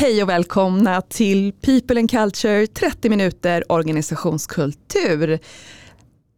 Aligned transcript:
Hej 0.00 0.22
och 0.22 0.28
välkomna 0.28 1.02
till 1.02 1.52
People 1.52 2.00
and 2.00 2.10
Culture 2.10 2.66
30 2.66 3.08
minuter 3.08 3.72
organisationskultur. 3.72 5.38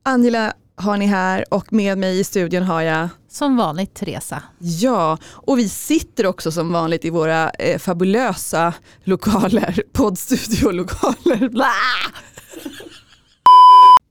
Angela 0.03 0.53
har 0.77 0.97
ni 0.97 1.07
här 1.07 1.45
och 1.51 1.73
med 1.73 1.99
mig 1.99 2.21
i 2.21 2.25
studion 2.25 2.63
har 2.63 2.83
jag 2.83 3.09
Som 3.29 3.57
vanligt 3.57 3.95
Teresa. 3.95 4.43
Ja, 4.59 5.19
och 5.25 5.59
vi 5.59 5.69
sitter 5.69 6.27
också 6.27 6.53
som 6.53 6.73
vanligt 6.73 7.05
i 7.05 7.11
våra 7.11 7.51
eh, 7.51 7.79
fabulösa 7.79 8.75
lokaler, 9.05 9.83
poddstudiolokaler. 9.93 11.51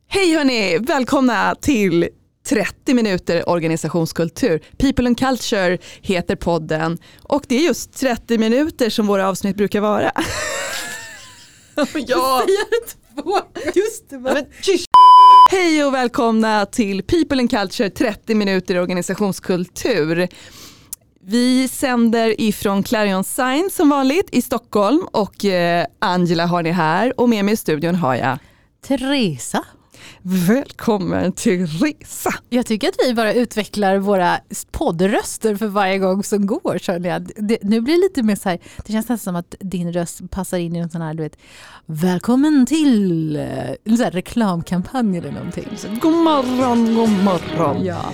Hej 0.08 0.36
hörni, 0.36 0.78
välkomna 0.78 1.56
till 1.62 2.10
30 2.50 2.94
minuter 2.94 3.50
organisationskultur. 3.50 4.62
People 4.78 5.08
and 5.08 5.20
Culture 5.20 5.78
heter 6.02 6.36
podden 6.36 6.98
och 7.24 7.44
det 7.48 7.56
är 7.56 7.62
just 7.62 7.94
30 7.94 8.38
minuter 8.38 8.90
som 8.90 9.08
våra 9.08 9.30
avsnitt 9.30 9.56
brukar 9.56 9.82
vara. 9.82 10.12
ja. 12.08 12.44
Just 13.76 14.10
det, 14.10 14.20
Men, 14.20 14.46
Hej 15.52 15.86
och 15.86 15.94
välkomna 15.94 16.66
till 16.66 17.04
People 17.04 17.40
and 17.40 17.50
Culture 17.50 17.90
30 17.90 18.36
minuter 18.36 18.80
organisationskultur. 18.80 20.28
Vi 21.22 21.68
sänder 21.68 22.42
ifrån 22.42 22.84
Clarion 22.84 23.24
Science 23.24 23.76
som 23.76 23.90
vanligt 23.90 24.30
i 24.32 24.42
Stockholm 24.42 25.08
och 25.12 25.46
eh, 25.46 25.86
Angela 26.00 26.46
har 26.46 26.64
ni 26.64 26.72
här 26.72 27.20
och 27.20 27.30
med 27.30 27.46
mig 27.46 27.54
i 27.54 27.58
studion 27.58 27.96
har 27.96 28.16
jag 28.16 28.38
Teresa. 28.88 29.66
Välkommen 30.22 31.32
till 31.32 31.68
Resa. 31.68 32.34
Jag 32.50 32.66
tycker 32.66 32.88
att 32.88 32.96
vi 33.08 33.14
bara 33.14 33.34
utvecklar 33.34 33.98
våra 33.98 34.40
poddröster 34.72 35.56
för 35.56 35.68
varje 35.68 35.98
gång 35.98 36.24
som 36.24 36.46
går. 36.46 36.78
Känner 36.78 37.10
jag. 37.10 37.32
Det, 37.36 37.58
nu 37.62 37.82
blir 37.82 37.94
det 37.96 38.02
lite 38.02 38.24
mer 38.24 38.36
så 38.36 38.50
här, 38.50 38.60
det 38.86 38.94
känns 38.94 39.10
nästan 39.10 39.18
som 39.18 39.36
att 39.36 39.56
din 39.60 39.94
röst 39.94 40.32
passar 40.32 40.58
in 40.58 40.76
i 40.76 40.80
en 40.80 40.90
sån 40.90 41.02
här, 41.02 41.14
du 41.14 41.24
vet, 41.24 41.38
välkommen 41.86 42.66
till 42.66 43.36
eh, 43.36 43.70
en 43.84 43.98
sån 43.98 44.12
reklamkampanj 44.12 45.18
eller 45.18 45.32
någonting. 45.32 45.68
Så, 45.78 45.88
God 46.02 46.14
morgon, 46.14 46.96
god 46.96 47.10
morgon. 47.10 47.86
ja. 47.86 48.14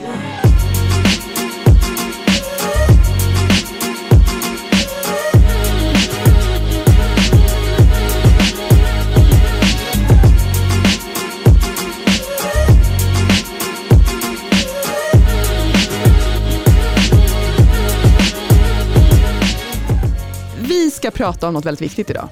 Ska 21.06 21.12
prata 21.12 21.48
om 21.48 21.54
något 21.54 21.66
väldigt 21.66 21.82
viktigt 21.82 22.10
idag. 22.10 22.30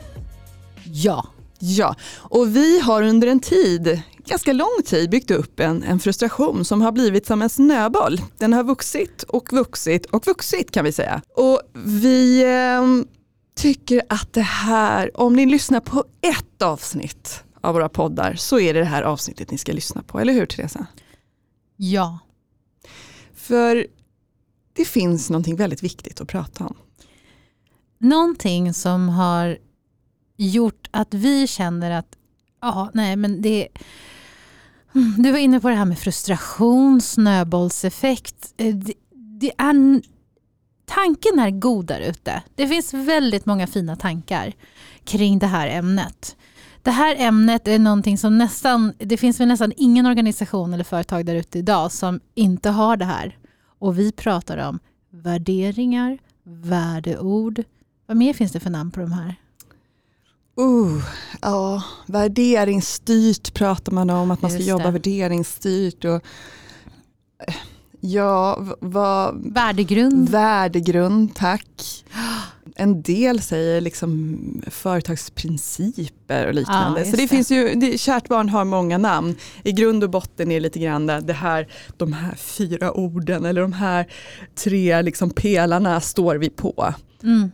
ja, 0.83 1.27
Ja, 1.59 1.95
och 2.15 2.55
vi 2.55 2.79
har 2.79 3.03
under 3.03 3.27
en 3.27 3.39
tid, 3.39 4.01
ganska 4.25 4.53
lång 4.53 4.83
tid, 4.85 5.09
byggt 5.09 5.31
upp 5.31 5.59
en, 5.59 5.83
en 5.83 5.99
frustration 5.99 6.65
som 6.65 6.81
har 6.81 6.91
blivit 6.91 7.25
som 7.25 7.41
en 7.41 7.49
snöboll. 7.49 8.21
Den 8.37 8.53
har 8.53 8.63
vuxit 8.63 9.23
och 9.23 9.53
vuxit 9.53 10.05
och 10.05 10.27
vuxit 10.27 10.71
kan 10.71 10.85
vi 10.85 10.91
säga. 10.91 11.21
Och 11.35 11.61
vi 11.73 12.43
eh, 12.43 12.81
tycker 13.55 14.01
att 14.09 14.33
det 14.33 14.41
här, 14.41 15.19
om 15.19 15.35
ni 15.35 15.45
lyssnar 15.45 15.79
på 15.79 16.05
ett 16.21 16.61
avsnitt 16.61 17.43
av 17.61 17.73
våra 17.73 17.89
poddar 17.89 18.35
så 18.35 18.59
är 18.59 18.73
det 18.73 18.79
det 18.79 18.85
här 18.85 19.03
avsnittet 19.03 19.51
ni 19.51 19.57
ska 19.57 19.71
lyssna 19.71 20.03
på, 20.03 20.19
eller 20.19 20.33
hur 20.33 20.45
Teresa? 20.45 20.87
ja. 21.77 22.19
För 23.35 23.87
det 24.73 24.85
finns 24.85 25.29
någonting 25.29 25.55
väldigt 25.55 25.83
viktigt 25.83 26.21
att 26.21 26.27
prata 26.27 26.65
om. 26.65 26.75
Någonting 28.03 28.73
som 28.73 29.09
har 29.09 29.57
gjort 30.37 30.87
att 30.91 31.13
vi 31.13 31.47
känner 31.47 31.91
att, 31.91 32.17
ja, 32.61 32.89
nej 32.93 33.15
men 33.15 33.41
det 33.41 33.67
Du 35.17 35.31
var 35.31 35.39
inne 35.39 35.59
på 35.59 35.69
det 35.69 35.75
här 35.75 35.85
med 35.85 35.99
frustration, 35.99 37.01
snöbollseffekt. 37.01 38.53
Eh, 38.57 38.75
det, 38.75 38.93
det 39.39 39.51
är, 39.57 40.01
tanken 40.85 41.39
är 41.39 41.49
god 41.49 41.85
där 41.85 41.99
ute. 41.99 42.43
Det 42.55 42.67
finns 42.67 42.93
väldigt 42.93 43.45
många 43.45 43.67
fina 43.67 43.95
tankar 43.95 44.53
kring 45.03 45.39
det 45.39 45.47
här 45.47 45.67
ämnet. 45.67 46.35
Det 46.81 46.91
här 46.91 47.15
ämnet 47.19 47.67
är 47.67 47.79
någonting 47.79 48.17
som 48.17 48.37
nästan, 48.37 48.93
det 48.97 49.17
finns 49.17 49.39
väl 49.39 49.47
nästan 49.47 49.73
ingen 49.77 50.05
organisation 50.05 50.73
eller 50.73 50.83
företag 50.83 51.25
där 51.25 51.35
ute 51.35 51.59
idag 51.59 51.91
som 51.91 52.19
inte 52.35 52.69
har 52.69 52.97
det 52.97 53.05
här. 53.05 53.37
Och 53.79 53.99
vi 53.99 54.11
pratar 54.11 54.57
om 54.57 54.79
värderingar, 55.11 56.17
värdeord. 56.43 57.63
Vad 58.13 58.17
mer 58.17 58.33
finns 58.33 58.51
det 58.51 58.59
för 58.59 58.69
namn 58.69 58.91
på 58.91 58.99
de 58.99 59.11
här? 59.11 59.35
Uh, 60.61 61.03
ja, 61.41 61.83
värderingsstyrt 62.05 63.53
pratar 63.53 63.91
man 63.91 64.09
om, 64.09 64.31
att 64.31 64.41
man 64.41 64.51
ska 64.51 64.57
Just 64.57 64.69
jobba 64.69 64.83
det. 64.83 64.91
värderingsstyrt. 64.91 66.05
Och, 66.05 66.21
ja, 67.99 68.65
vad, 68.79 69.53
Värdegrund. 69.53 70.29
Värdegrund, 70.29 71.35
tack. 71.35 72.05
En 72.75 73.01
del 73.01 73.41
säger 73.41 73.81
liksom 73.81 74.37
företagsprinciper 74.67 76.47
och 76.47 76.53
liknande. 76.53 76.99
Ja, 76.99 77.05
så 77.05 77.11
det, 77.11 77.17
det. 77.17 77.27
finns 77.27 77.51
ju, 77.51 77.73
det, 77.75 77.97
kärt 77.97 78.27
barn 78.27 78.49
har 78.49 78.65
många 78.65 78.97
namn. 78.97 79.35
I 79.63 79.71
grund 79.71 80.03
och 80.03 80.09
botten 80.09 80.51
är 80.51 80.55
det 80.55 80.59
lite 80.59 80.79
grann 80.79 81.05
det 81.05 81.33
här, 81.33 81.67
de 81.97 82.13
här 82.13 82.35
fyra 82.35 82.91
orden 82.91 83.45
eller 83.45 83.61
de 83.61 83.73
här 83.73 84.07
tre 84.55 85.01
liksom 85.01 85.29
pelarna 85.29 86.01
står 86.01 86.35
vi 86.35 86.49
på. 86.49 86.93
Mm. 87.23 87.51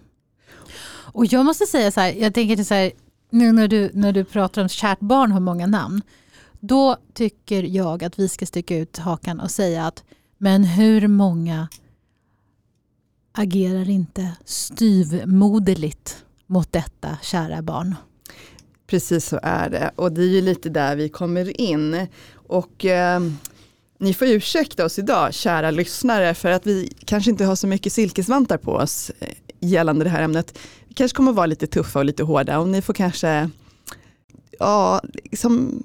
Och 1.14 1.26
jag 1.26 1.46
måste 1.46 1.66
säga 1.66 1.92
så 1.92 2.00
här, 2.00 2.14
jag 2.14 2.34
tänker 2.34 2.64
så 2.64 2.74
här, 2.74 2.92
nu 3.30 3.52
när 3.52 3.68
du, 3.68 3.92
när 3.94 4.12
du 4.12 4.24
pratar 4.24 4.62
om 4.62 4.70
kärt 4.70 5.00
barn 5.00 5.32
har 5.32 5.40
många 5.40 5.68
namn, 5.68 6.02
då 6.60 6.98
tycker 7.14 7.64
jag 7.64 8.04
att 8.04 8.20
vi 8.20 8.30
ska 8.30 8.46
sticka 8.46 8.78
ut 8.78 8.98
hakan 8.98 9.40
och 9.40 9.52
säga 9.52 9.88
att 9.88 10.04
men 10.38 10.64
hur 10.64 11.08
många 11.08 11.68
agerar 13.32 13.90
inte 13.90 14.32
styvmoderligt 14.46 16.24
mot 16.48 16.72
detta 16.72 17.18
kära 17.22 17.62
barn? 17.62 17.96
Precis 18.88 19.26
så 19.26 19.40
är 19.44 19.70
det 19.70 19.92
och 19.96 20.12
det 20.12 20.22
är 20.22 20.28
ju 20.28 20.42
lite 20.42 20.70
där 20.70 20.96
vi 20.96 21.10
kommer 21.10 21.62
in. 21.62 22.08
Och 22.34 22.86
eh, 22.86 23.22
ni 23.98 24.14
får 24.14 24.28
ursäkta 24.28 24.86
oss 24.86 25.00
idag 25.00 25.34
kära 25.34 25.72
lyssnare 25.72 26.34
för 26.34 26.52
att 26.52 26.68
vi 26.68 26.94
kanske 27.06 27.32
inte 27.32 27.46
har 27.46 27.56
så 27.56 27.68
mycket 27.68 27.94
silkesvantar 27.94 28.58
på 28.58 28.72
oss 28.72 29.12
gällande 29.60 30.06
det 30.06 30.10
här 30.10 30.24
ämnet. 30.24 30.60
Vi 30.88 30.94
kanske 30.94 31.16
kommer 31.16 31.32
att 31.32 31.38
vara 31.38 31.46
lite 31.46 31.68
tuffa 31.68 32.00
och 32.00 32.06
lite 32.06 32.24
hårda 32.24 32.60
och 32.60 32.68
ni 32.68 32.82
får 32.82 32.94
kanske, 32.94 33.50
ja, 34.60 35.02
liksom, 35.24 35.84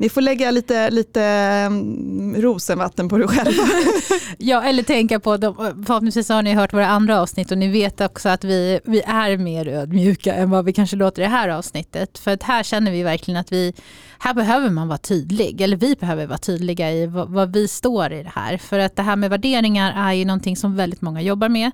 ni 0.00 0.08
får 0.08 0.20
lägga 0.20 0.50
lite, 0.50 0.90
lite 0.90 1.22
mm, 1.22 2.42
rosenvatten 2.42 3.08
på 3.08 3.18
er 3.20 3.26
själva. 3.26 3.62
Ja, 4.42 4.62
eller 4.62 4.82
tänka 4.82 5.20
på, 5.20 5.36
de, 5.36 5.54
förhoppningsvis 5.86 6.28
har 6.28 6.42
ni 6.42 6.54
hört 6.54 6.72
våra 6.72 6.86
andra 6.86 7.20
avsnitt 7.20 7.50
och 7.50 7.58
ni 7.58 7.68
vet 7.68 8.00
också 8.00 8.28
att 8.28 8.44
vi, 8.44 8.80
vi 8.84 9.02
är 9.02 9.36
mer 9.36 9.68
ödmjuka 9.68 10.34
än 10.34 10.50
vad 10.50 10.64
vi 10.64 10.72
kanske 10.72 10.96
låter 10.96 11.22
i 11.22 11.24
det 11.24 11.30
här 11.30 11.48
avsnittet. 11.48 12.18
För 12.18 12.30
att 12.30 12.42
här 12.42 12.62
känner 12.62 12.90
vi 12.90 13.02
verkligen 13.02 13.40
att 13.40 13.52
vi, 13.52 13.74
här 14.18 14.34
behöver 14.34 14.70
man 14.70 14.88
vara 14.88 14.98
tydlig, 14.98 15.60
eller 15.60 15.76
vi 15.76 15.94
behöver 15.94 16.26
vara 16.26 16.38
tydliga 16.38 16.92
i 16.92 17.06
vad, 17.06 17.28
vad 17.28 17.52
vi 17.52 17.68
står 17.68 18.12
i 18.12 18.22
det 18.22 18.32
här. 18.34 18.56
För 18.56 18.78
att 18.78 18.96
det 18.96 19.02
här 19.02 19.16
med 19.16 19.30
värderingar 19.30 20.08
är 20.08 20.12
ju 20.12 20.24
någonting 20.24 20.56
som 20.56 20.76
väldigt 20.76 21.00
många 21.00 21.22
jobbar 21.22 21.48
med, 21.48 21.70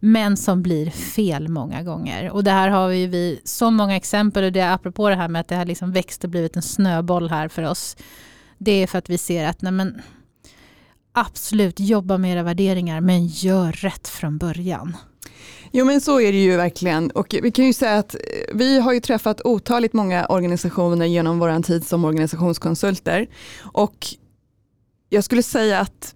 men 0.00 0.36
som 0.36 0.62
blir 0.62 0.90
fel 0.90 1.48
många 1.48 1.82
gånger. 1.82 2.30
Och 2.30 2.44
det 2.44 2.50
här 2.50 2.68
har 2.68 2.88
vi, 2.88 3.06
vi 3.06 3.40
så 3.44 3.70
många 3.70 3.96
exempel, 3.96 4.44
och 4.44 4.52
det 4.52 4.60
är 4.60 4.74
apropå 4.74 5.08
det 5.08 5.16
här 5.16 5.28
med 5.28 5.40
att 5.40 5.48
det 5.48 5.56
har 5.56 5.64
liksom 5.64 5.92
växt 5.92 6.24
och 6.24 6.30
blivit 6.30 6.56
en 6.56 6.62
snöboll 6.62 7.30
här 7.30 7.48
för 7.48 7.67
oss. 7.70 7.96
Det 8.58 8.82
är 8.82 8.86
för 8.86 8.98
att 8.98 9.10
vi 9.10 9.18
ser 9.18 9.46
att 9.46 9.62
nej 9.62 9.72
men, 9.72 10.02
absolut 11.12 11.80
jobba 11.80 12.18
med 12.18 12.32
era 12.32 12.42
värderingar 12.42 13.00
men 13.00 13.26
gör 13.26 13.72
rätt 13.72 14.08
från 14.08 14.38
början. 14.38 14.96
Jo 15.72 15.84
men 15.84 16.00
så 16.00 16.20
är 16.20 16.32
det 16.32 16.38
ju 16.38 16.56
verkligen 16.56 17.10
och 17.10 17.34
vi 17.42 17.50
kan 17.50 17.64
ju 17.64 17.72
säga 17.72 17.98
att 17.98 18.14
eh, 18.14 18.20
vi 18.54 18.80
har 18.80 18.92
ju 18.92 19.00
träffat 19.00 19.40
otaligt 19.44 19.92
många 19.92 20.26
organisationer 20.26 21.06
genom 21.06 21.38
vår 21.38 21.62
tid 21.62 21.86
som 21.86 22.04
organisationskonsulter 22.04 23.26
och 23.72 24.06
jag 25.08 25.24
skulle 25.24 25.42
säga 25.42 25.80
att 25.80 26.14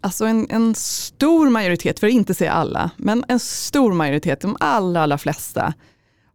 alltså 0.00 0.24
en, 0.24 0.46
en 0.50 0.74
stor 0.74 1.50
majoritet, 1.50 2.00
för 2.00 2.06
att 2.06 2.12
inte 2.12 2.34
säga 2.34 2.52
alla, 2.52 2.90
men 2.96 3.24
en 3.28 3.38
stor 3.38 3.92
majoritet, 3.92 4.40
de 4.40 4.56
allra, 4.60 5.02
allra 5.02 5.18
flesta 5.18 5.74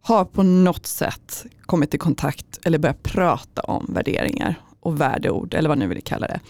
har 0.06 0.24
på 0.24 0.42
något 0.42 0.86
sätt 0.86 1.46
kommit 1.62 1.94
i 1.94 1.98
kontakt 1.98 2.58
eller 2.64 2.78
börjat 2.78 3.02
prata 3.02 3.62
om 3.62 3.86
värderingar 3.88 4.54
och 4.80 5.00
värdeord 5.00 5.54
eller 5.54 5.68
vad 5.68 5.78
ni 5.78 5.86
vill 5.86 6.02
kalla 6.02 6.26
det. 6.26 6.40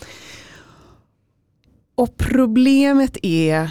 Och 1.95 2.17
problemet 2.17 3.17
är 3.23 3.71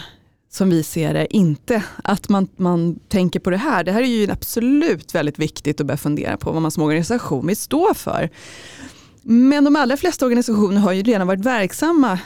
som 0.50 0.70
vi 0.70 0.82
ser 0.82 1.14
det, 1.14 1.36
inte 1.36 1.82
att 2.04 2.28
man, 2.28 2.48
man 2.56 2.98
tänker 3.08 3.40
på 3.40 3.50
det 3.50 3.56
här. 3.56 3.84
Det 3.84 3.92
här 3.92 4.02
är 4.02 4.06
ju 4.06 4.30
absolut 4.30 5.14
väldigt 5.14 5.38
viktigt 5.38 5.80
att 5.80 5.86
börja 5.86 5.98
fundera 5.98 6.36
på 6.36 6.52
vad 6.52 6.62
man 6.62 6.70
som 6.70 6.82
organisation 6.82 7.46
vill 7.46 7.56
stå 7.56 7.94
för. 7.94 8.30
Men 9.22 9.64
de 9.64 9.76
allra 9.76 9.96
flesta 9.96 10.26
organisationer 10.26 10.80
har 10.80 10.92
ju 10.92 11.02
redan 11.02 11.26
varit 11.26 11.44
verksamma 11.44 12.18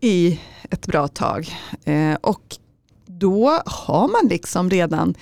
i 0.00 0.40
ett 0.70 0.86
bra 0.86 1.08
tag. 1.08 1.48
Eh, 1.84 2.14
och 2.20 2.56
då 3.06 3.62
har 3.66 4.08
man 4.08 4.28
liksom 4.30 4.70
redan 4.70 5.14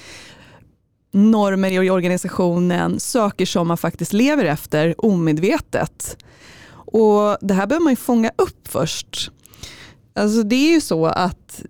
normer 1.16 1.82
i 1.82 1.90
organisationen, 1.90 3.00
saker 3.00 3.46
som 3.46 3.68
man 3.68 3.76
faktiskt 3.76 4.12
lever 4.12 4.44
efter 4.44 5.04
omedvetet. 5.04 6.16
Och 6.72 7.36
det 7.40 7.54
här 7.54 7.66
behöver 7.66 7.84
man 7.84 7.92
ju 7.92 7.96
fånga 7.96 8.30
upp 8.36 8.68
först. 8.68 9.30
Alltså 10.14 10.42
det 10.42 10.56
är 10.56 10.74
ju 10.74 10.80
så 10.80 11.06
att 11.06 11.62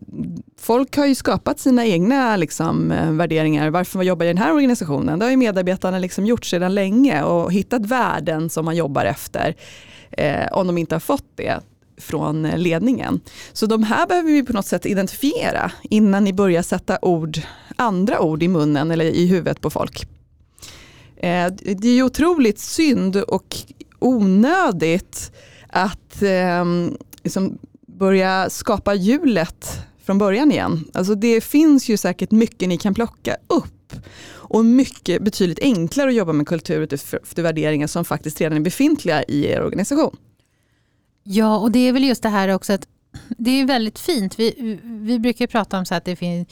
folk 0.61 0.97
har 0.97 1.07
ju 1.07 1.15
skapat 1.15 1.61
sina 1.61 1.87
egna 1.87 2.37
liksom, 2.37 2.93
eh, 2.93 3.13
värderingar. 3.13 3.71
Varför 3.71 3.99
man 3.99 4.07
jobbar 4.07 4.25
i 4.25 4.29
den 4.29 4.39
här 4.39 4.53
organisationen? 4.53 5.19
Det 5.19 5.25
har 5.25 5.31
ju 5.31 5.37
medarbetarna 5.37 5.99
liksom 5.99 6.27
gjort 6.27 6.45
sedan 6.45 6.75
länge 6.75 7.23
och 7.23 7.53
hittat 7.53 7.87
värden 7.87 8.51
som 8.51 8.65
man 8.65 8.77
jobbar 8.77 9.05
efter. 9.05 9.57
Eh, 10.11 10.53
om 10.53 10.67
de 10.67 10.79
inte 10.79 10.95
har 10.95 11.01
fått 11.01 11.27
det 11.37 11.61
från 11.99 12.43
ledningen. 12.43 13.21
Så 13.53 13.67
de 13.67 13.83
här 13.83 14.07
behöver 14.07 14.33
vi 14.33 14.43
på 14.43 14.53
något 14.53 14.67
sätt 14.67 14.87
identifiera 14.87 15.73
innan 15.83 16.25
ni 16.25 16.33
börjar 16.33 16.63
sätta 16.63 16.99
ord, 17.03 17.39
andra 17.77 18.21
ord 18.21 18.43
i 18.43 18.49
munnen 18.49 18.91
eller 18.91 19.05
i 19.05 19.27
huvudet 19.27 19.61
på 19.61 19.71
folk. 19.71 20.03
Eh, 21.17 21.53
det 21.61 21.89
är 21.89 21.95
ju 21.95 22.03
otroligt 22.03 22.59
synd 22.59 23.17
och 23.17 23.57
onödigt 23.99 25.33
att 25.69 26.23
ehm, 26.23 26.97
liksom 27.25 27.59
börja 27.87 28.51
skapa 28.51 28.95
hjulet 28.95 29.81
från 30.05 30.19
början 30.19 30.53
igen. 30.53 30.85
Alltså 30.95 31.15
det 31.15 31.41
finns 31.41 31.89
ju 31.89 31.97
säkert 31.97 32.31
mycket 32.31 32.69
ni 32.69 32.79
kan 32.79 32.95
plocka 32.95 33.37
upp 33.47 33.93
och 34.29 34.65
mycket 34.65 35.23
betydligt 35.23 35.59
enklare 35.59 36.09
att 36.09 36.15
jobba 36.15 36.33
med 36.33 36.49
kultur 36.49 36.81
utifrån 36.81 37.21
värderingar 37.37 37.87
som 37.87 38.05
faktiskt 38.05 38.41
redan 38.41 38.59
är 38.59 38.63
befintliga 38.63 39.23
i 39.23 39.47
er 39.47 39.63
organisation. 39.63 40.17
Ja, 41.29 41.57
och 41.57 41.71
det 41.71 41.79
är 41.79 41.93
väl 41.93 42.05
just 42.05 42.23
det 42.23 42.29
här 42.29 42.49
också 42.49 42.73
att 42.73 42.89
det 43.29 43.51
är 43.51 43.67
väldigt 43.67 43.99
fint. 43.99 44.39
Vi, 44.39 44.81
vi 44.83 45.19
brukar 45.19 45.47
prata 45.47 45.79
om 45.79 45.85
så 45.85 45.95
att 45.95 46.05
det 46.05 46.17
finns 46.17 46.49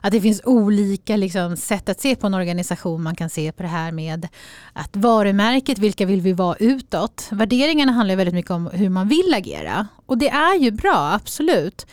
att 0.00 0.12
det 0.12 0.20
finns 0.20 0.40
olika 0.44 1.16
liksom, 1.16 1.56
sätt 1.56 1.88
att 1.88 2.00
se 2.00 2.16
på 2.16 2.26
en 2.26 2.34
organisation. 2.34 3.02
Man 3.02 3.16
kan 3.16 3.30
se 3.30 3.52
på 3.52 3.62
det 3.62 3.68
här 3.68 3.92
med 3.92 4.28
att 4.72 4.96
varumärket, 4.96 5.78
vilka 5.78 6.06
vill 6.06 6.20
vi 6.20 6.32
vara 6.32 6.56
utåt? 6.60 7.28
Värderingarna 7.30 7.92
handlar 7.92 8.16
väldigt 8.16 8.34
mycket 8.34 8.50
om 8.50 8.66
hur 8.66 8.88
man 8.88 9.08
vill 9.08 9.34
agera. 9.34 9.86
Och 10.06 10.18
det 10.18 10.28
är 10.28 10.58
ju 10.58 10.70
bra, 10.70 11.12
absolut. 11.12 11.86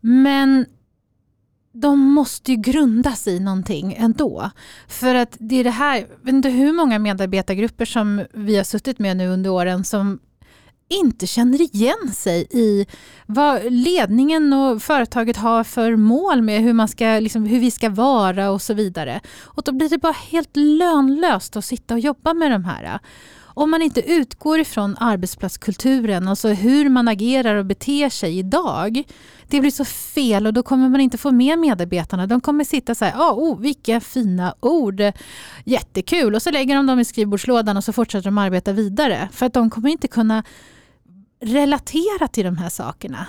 Men 0.00 0.66
de 1.72 2.00
måste 2.00 2.52
ju 2.52 2.56
grundas 2.56 3.26
i 3.26 3.40
någonting 3.40 3.94
ändå. 3.98 4.50
För 4.88 5.14
att 5.14 5.36
det 5.40 5.54
är 5.54 5.64
det 5.64 5.70
här, 5.70 5.96
jag 5.96 6.06
vet 6.22 6.34
inte 6.34 6.48
hur 6.48 6.72
många 6.72 6.98
medarbetargrupper 6.98 7.84
som 7.84 8.24
vi 8.34 8.56
har 8.56 8.64
suttit 8.64 8.98
med 8.98 9.16
nu 9.16 9.28
under 9.28 9.50
åren 9.50 9.84
som 9.84 10.18
inte 10.88 11.26
känner 11.26 11.62
igen 11.62 12.12
sig 12.14 12.46
i 12.50 12.86
vad 13.26 13.72
ledningen 13.72 14.52
och 14.52 14.82
företaget 14.82 15.36
har 15.36 15.64
för 15.64 15.96
mål 15.96 16.42
med 16.42 16.62
hur, 16.62 16.72
man 16.72 16.88
ska, 16.88 17.04
liksom, 17.04 17.46
hur 17.46 17.60
vi 17.60 17.70
ska 17.70 17.90
vara 17.90 18.50
och 18.50 18.62
så 18.62 18.74
vidare. 18.74 19.20
Och 19.42 19.62
då 19.62 19.72
blir 19.72 19.88
det 19.88 19.98
bara 19.98 20.16
helt 20.30 20.56
lönlöst 20.56 21.56
att 21.56 21.64
sitta 21.64 21.94
och 21.94 22.00
jobba 22.00 22.34
med 22.34 22.50
de 22.50 22.64
här. 22.64 22.98
Om 23.58 23.70
man 23.70 23.82
inte 23.82 24.12
utgår 24.12 24.58
ifrån 24.58 24.96
arbetsplatskulturen, 25.00 26.28
alltså 26.28 26.48
hur 26.48 26.88
man 26.88 27.08
agerar 27.08 27.56
och 27.56 27.66
beter 27.66 28.08
sig 28.08 28.38
idag. 28.38 29.02
Det 29.48 29.60
blir 29.60 29.70
så 29.70 29.84
fel 29.84 30.46
och 30.46 30.52
då 30.52 30.62
kommer 30.62 30.88
man 30.88 31.00
inte 31.00 31.18
få 31.18 31.30
med 31.30 31.58
medarbetarna. 31.58 32.26
De 32.26 32.40
kommer 32.40 32.64
sitta 32.64 32.94
så 32.94 33.04
här, 33.04 33.14
ah, 33.16 33.32
oh, 33.32 33.60
vilka 33.60 34.00
fina 34.00 34.54
ord, 34.60 35.02
jättekul. 35.64 36.34
Och 36.34 36.42
så 36.42 36.50
lägger 36.50 36.76
de 36.76 36.86
dem 36.86 37.00
i 37.00 37.04
skrivbordslådan 37.04 37.76
och 37.76 37.84
så 37.84 37.92
fortsätter 37.92 38.24
de 38.24 38.38
arbeta 38.38 38.72
vidare. 38.72 39.28
För 39.32 39.46
att 39.46 39.52
de 39.52 39.70
kommer 39.70 39.88
inte 39.88 40.08
kunna 40.08 40.44
relatera 41.40 42.28
till 42.28 42.44
de 42.44 42.56
här 42.56 42.68
sakerna. 42.68 43.26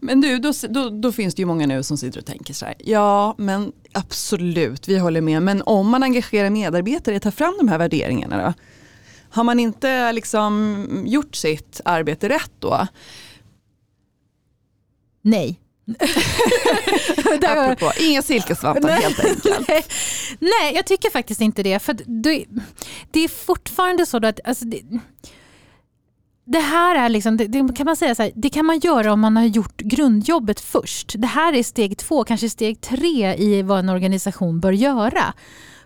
Men 0.00 0.20
du, 0.20 0.38
då, 0.38 0.52
då, 0.68 0.90
då, 0.90 1.12
finns 1.12 1.34
det 1.34 1.42
ju 1.42 1.46
många 1.46 1.66
nu 1.66 1.82
som 1.82 1.98
sitter 1.98 2.18
och 2.20 2.26
tänker 2.26 2.54
så 2.54 2.66
här, 2.66 2.74
ja 2.78 3.34
men 3.38 3.72
absolut, 3.92 4.88
vi 4.88 4.98
håller 4.98 5.20
med, 5.20 5.42
men 5.42 5.62
om 5.62 5.88
man 5.90 6.02
engagerar 6.02 6.50
medarbetare 6.50 7.14
i 7.14 7.16
att 7.16 7.22
ta 7.22 7.30
fram 7.30 7.54
de 7.58 7.68
här 7.68 7.78
värderingarna 7.78 8.46
då? 8.46 8.52
Har 9.30 9.44
man 9.44 9.60
inte 9.60 10.12
liksom 10.12 10.86
gjort 11.06 11.34
sitt 11.34 11.80
arbete 11.84 12.28
rätt 12.28 12.52
då? 12.58 12.86
Nej. 15.22 15.60
Apropå, 17.42 17.92
inga 18.00 18.22
silkesvantar 18.22 18.88
helt 18.88 19.24
enkelt. 19.24 19.68
Nej, 19.68 19.84
nej, 20.38 20.74
jag 20.74 20.86
tycker 20.86 21.10
faktiskt 21.10 21.40
inte 21.40 21.62
det. 21.62 21.78
För 21.78 21.96
det, 22.06 22.44
det 23.10 23.20
är 23.20 23.28
fortfarande 23.28 24.06
så 24.06 24.26
att 24.26 24.40
alltså 24.44 24.64
det, 24.64 24.82
det 26.44 26.58
här 26.58 26.94
är 27.04 27.08
liksom, 27.08 27.36
det, 27.36 27.46
det, 27.46 27.76
kan 27.76 27.86
man 27.86 27.96
säga 27.96 28.14
så 28.14 28.22
här, 28.22 28.32
det 28.34 28.50
kan 28.50 28.66
man 28.66 28.78
göra 28.78 29.12
om 29.12 29.20
man 29.20 29.36
har 29.36 29.44
gjort 29.44 29.76
grundjobbet 29.76 30.60
först. 30.60 31.14
Det 31.18 31.26
här 31.26 31.52
är 31.52 31.62
steg 31.62 31.98
två, 31.98 32.24
kanske 32.24 32.50
steg 32.50 32.80
tre 32.80 33.34
i 33.34 33.62
vad 33.62 33.78
en 33.78 33.88
organisation 33.88 34.60
bör 34.60 34.72
göra. 34.72 35.34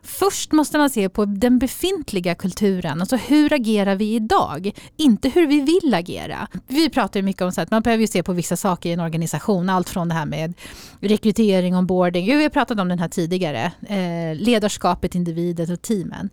Först 0.02 0.52
måste 0.52 0.78
man 0.78 0.90
se 0.90 1.08
på 1.08 1.24
den 1.24 1.58
befintliga 1.58 2.34
kulturen, 2.34 3.00
alltså 3.00 3.16
hur 3.16 3.52
agerar 3.52 3.94
vi 3.94 4.14
idag? 4.14 4.70
Inte 4.96 5.28
hur 5.28 5.46
vi 5.46 5.60
vill 5.60 5.94
agera. 5.94 6.48
Vi 6.66 6.90
pratar 6.90 7.22
mycket 7.22 7.42
om 7.42 7.52
att 7.56 7.70
man 7.70 7.82
behöver 7.82 8.06
se 8.06 8.22
på 8.22 8.32
vissa 8.32 8.56
saker 8.56 8.90
i 8.90 8.92
en 8.92 9.00
organisation, 9.00 9.70
allt 9.70 9.88
från 9.88 10.08
det 10.08 10.14
här 10.14 10.26
med 10.26 10.54
rekrytering, 11.00 11.76
onboarding, 11.76 12.26
vi 12.26 12.42
har 12.42 12.50
pratat 12.50 12.80
om 12.80 12.88
den 12.88 12.98
här 12.98 13.08
tidigare, 13.08 13.72
eh, 13.88 14.42
ledarskapet, 14.42 15.14
individet 15.14 15.70
och 15.70 15.82
teamen. 15.82 16.30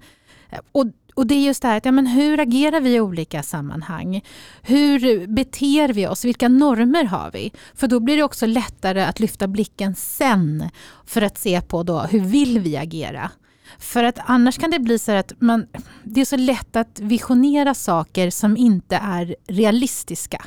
Eh, 0.49 0.59
och 0.71 0.85
och 1.15 1.27
det 1.27 1.35
är 1.35 1.45
just 1.45 1.61
det 1.61 1.67
här, 1.67 1.77
att, 1.77 1.85
ja, 1.85 1.91
men 1.91 2.07
hur 2.07 2.39
agerar 2.39 2.81
vi 2.81 2.95
i 2.95 2.99
olika 2.99 3.43
sammanhang? 3.43 4.21
Hur 4.61 5.27
beter 5.27 5.93
vi 5.93 6.07
oss? 6.07 6.25
Vilka 6.25 6.47
normer 6.47 7.03
har 7.03 7.31
vi? 7.31 7.51
För 7.73 7.87
då 7.87 7.99
blir 7.99 8.17
det 8.17 8.23
också 8.23 8.45
lättare 8.45 9.03
att 9.03 9.19
lyfta 9.19 9.47
blicken 9.47 9.95
sen 9.95 10.69
för 11.05 11.21
att 11.21 11.37
se 11.37 11.61
på 11.61 11.83
då, 11.83 11.99
hur 11.99 12.19
vill 12.19 12.59
vi 12.59 12.77
agera? 12.77 13.31
För 13.79 14.03
att 14.03 14.19
annars 14.25 14.57
kan 14.57 14.71
det 14.71 14.79
bli 14.79 14.99
så 14.99 15.11
att 15.11 15.33
man, 15.39 15.67
det 16.03 16.21
är 16.21 16.25
så 16.25 16.37
lätt 16.37 16.75
att 16.75 16.99
visionera 16.99 17.73
saker 17.73 18.29
som 18.29 18.57
inte 18.57 18.95
är 18.95 19.35
realistiska. 19.47 20.45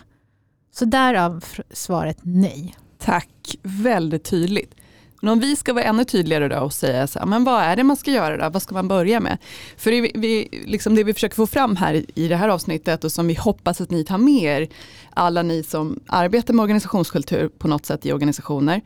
Så 0.72 0.84
därav 0.84 1.44
svaret 1.70 2.18
nej. 2.22 2.76
Tack, 2.98 3.56
väldigt 3.62 4.24
tydligt. 4.24 4.74
Men 5.20 5.32
om 5.32 5.40
vi 5.40 5.56
ska 5.56 5.72
vara 5.72 5.84
ännu 5.84 6.04
tydligare 6.04 6.48
då 6.48 6.58
och 6.58 6.72
säga 6.72 7.06
så 7.06 7.18
här, 7.18 7.26
men 7.26 7.44
vad 7.44 7.62
är 7.62 7.76
det 7.76 7.84
man 7.84 7.96
ska 7.96 8.10
göra 8.10 8.36
då? 8.36 8.50
Vad 8.50 8.62
ska 8.62 8.74
man 8.74 8.88
börja 8.88 9.20
med? 9.20 9.38
För 9.76 9.90
det 9.90 10.10
vi, 10.14 10.48
liksom 10.66 10.94
det 10.94 11.04
vi 11.04 11.14
försöker 11.14 11.36
få 11.36 11.46
fram 11.46 11.76
här 11.76 12.04
i 12.14 12.28
det 12.28 12.36
här 12.36 12.48
avsnittet 12.48 13.04
och 13.04 13.12
som 13.12 13.26
vi 13.26 13.34
hoppas 13.34 13.80
att 13.80 13.90
ni 13.90 14.04
tar 14.04 14.18
med 14.18 14.42
er, 14.42 14.68
alla 15.10 15.42
ni 15.42 15.62
som 15.62 16.00
arbetar 16.06 16.54
med 16.54 16.62
organisationskultur 16.62 17.48
på 17.48 17.68
något 17.68 17.86
sätt 17.86 18.06
i 18.06 18.12
organisationer, 18.12 18.80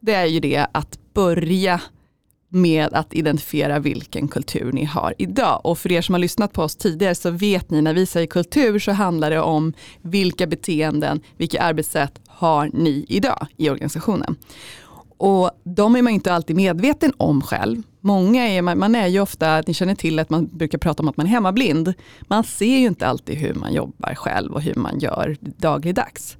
det 0.00 0.14
är 0.14 0.26
ju 0.26 0.40
det 0.40 0.66
att 0.72 0.98
börja 1.14 1.80
med 2.48 2.94
att 2.94 3.14
identifiera 3.14 3.78
vilken 3.78 4.28
kultur 4.28 4.72
ni 4.72 4.84
har 4.84 5.14
idag. 5.18 5.60
Och 5.64 5.78
för 5.78 5.92
er 5.92 6.02
som 6.02 6.12
har 6.12 6.20
lyssnat 6.20 6.52
på 6.52 6.62
oss 6.62 6.76
tidigare 6.76 7.14
så 7.14 7.30
vet 7.30 7.70
ni 7.70 7.82
när 7.82 7.94
vi 7.94 8.06
säger 8.06 8.26
kultur 8.26 8.78
så 8.78 8.92
handlar 8.92 9.30
det 9.30 9.40
om 9.40 9.72
vilka 10.02 10.46
beteenden, 10.46 11.20
vilka 11.36 11.62
arbetssätt 11.62 12.20
har 12.26 12.70
ni 12.72 13.06
idag 13.08 13.46
i 13.56 13.70
organisationen. 13.70 14.36
Och 15.16 15.50
de 15.64 15.96
är 15.96 16.02
man 16.02 16.12
inte 16.12 16.32
alltid 16.32 16.56
medveten 16.56 17.12
om 17.16 17.42
själv. 17.42 17.82
Många 18.00 18.48
är, 18.48 18.62
man 18.62 18.94
är 18.94 19.06
ju 19.06 19.20
ofta, 19.20 19.62
ni 19.66 19.74
känner 19.74 19.94
till 19.94 20.18
att 20.18 20.30
man 20.30 20.46
brukar 20.46 20.78
prata 20.78 21.02
om 21.02 21.08
att 21.08 21.16
man 21.16 21.26
är 21.26 21.30
hemmablind. 21.30 21.94
Man 22.22 22.44
ser 22.44 22.78
ju 22.78 22.86
inte 22.86 23.06
alltid 23.06 23.36
hur 23.36 23.54
man 23.54 23.72
jobbar 23.72 24.14
själv 24.14 24.52
och 24.52 24.62
hur 24.62 24.74
man 24.74 24.98
gör 24.98 25.36
dagligdags. 25.40 26.36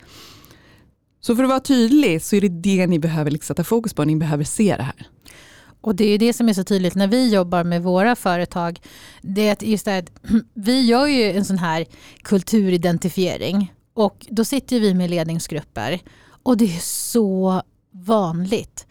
Så 1.21 1.37
för 1.37 1.43
att 1.43 1.49
vara 1.49 1.61
tydlig 1.61 2.23
så 2.23 2.37
är 2.37 2.41
det 2.41 2.49
det 2.49 2.87
ni 2.87 2.99
behöver 2.99 3.31
liksom 3.31 3.47
sätta 3.47 3.65
fokus 3.65 3.95
på, 3.95 4.05
ni 4.05 4.17
behöver 4.17 4.45
se 4.45 4.77
det 4.77 4.83
här. 4.83 5.07
Och 5.81 5.95
det 5.95 6.05
är 6.05 6.19
det 6.19 6.33
som 6.33 6.49
är 6.49 6.53
så 6.53 6.65
tydligt 6.65 6.95
när 6.95 7.09
vi 7.09 7.35
jobbar 7.35 7.65
med 7.65 7.83
våra 7.83 8.17
företag. 8.17 8.81
Det 9.23 9.49
är 9.49 9.65
just 9.65 9.85
det 9.85 9.99
att 9.99 10.11
vi 10.55 10.81
gör 10.81 11.07
ju 11.07 11.33
en 11.33 11.45
sån 11.45 11.59
här 11.59 11.87
kulturidentifiering 12.23 13.73
och 13.95 14.27
då 14.31 14.45
sitter 14.45 14.81
vi 14.81 14.95
med 14.95 15.11
ledningsgrupper 15.11 16.01
och 16.43 16.57
det 16.57 16.77
är 16.77 16.81
så 16.81 17.63
vanligt 17.95 18.87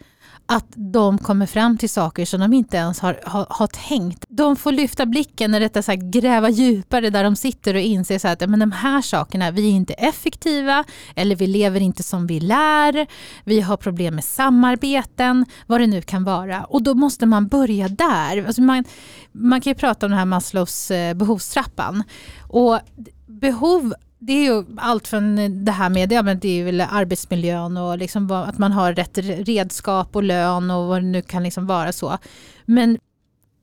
att 0.46 0.66
de 0.74 1.18
kommer 1.18 1.46
fram 1.46 1.78
till 1.78 1.90
saker 1.90 2.24
som 2.24 2.40
de 2.40 2.52
inte 2.52 2.76
ens 2.76 3.00
har, 3.00 3.20
har, 3.24 3.46
har 3.50 3.66
tänkt. 3.66 4.24
De 4.28 4.56
får 4.56 4.72
lyfta 4.72 5.06
blicken, 5.06 5.54
eller 5.54 5.64
rättare 5.64 5.82
sagt 5.82 6.02
gräva 6.02 6.48
djupare 6.48 7.10
där 7.10 7.24
de 7.24 7.36
sitter 7.36 7.74
och 7.74 7.80
inse 7.80 8.18
så 8.18 8.28
att 8.28 8.50
men 8.50 8.60
de 8.60 8.72
här 8.72 9.02
sakerna, 9.02 9.50
vi 9.50 9.68
är 9.68 9.72
inte 9.72 9.92
effektiva 9.92 10.84
eller 11.16 11.36
vi 11.36 11.46
lever 11.46 11.80
inte 11.80 12.02
som 12.02 12.26
vi 12.26 12.40
lär. 12.40 13.06
Vi 13.44 13.60
har 13.60 13.76
problem 13.76 14.14
med 14.14 14.24
samarbeten, 14.24 15.46
vad 15.66 15.80
det 15.80 15.86
nu 15.86 16.02
kan 16.02 16.24
vara. 16.24 16.64
Och 16.64 16.82
då 16.82 16.94
måste 16.94 17.26
man 17.26 17.48
börja 17.48 17.88
där. 17.88 18.46
Alltså 18.46 18.62
man, 18.62 18.84
man 19.32 19.60
kan 19.60 19.70
ju 19.70 19.74
prata 19.74 20.06
om 20.06 20.10
den 20.10 20.18
här 20.18 20.26
Maslows 20.26 20.90
eh, 20.90 21.14
behovstrappan. 21.14 22.02
Och 22.48 22.80
behov 23.26 23.94
det 24.26 24.32
är 24.32 24.44
ju 24.44 24.64
allt 24.76 25.08
från 25.08 25.36
det 25.64 25.72
här 25.72 25.90
med 25.90 26.12
ja, 26.12 26.22
men 26.22 26.38
det 26.38 26.60
är 26.60 26.64
väl 26.64 26.80
arbetsmiljön 26.80 27.76
och 27.76 27.98
liksom 27.98 28.30
att 28.30 28.58
man 28.58 28.72
har 28.72 28.92
rätt 28.92 29.18
redskap 29.18 30.16
och 30.16 30.22
lön 30.22 30.70
och 30.70 30.86
vad 30.86 31.02
det 31.02 31.06
nu 31.06 31.22
kan 31.22 31.42
liksom 31.42 31.66
vara 31.66 31.92
så. 31.92 32.18
Men 32.64 32.98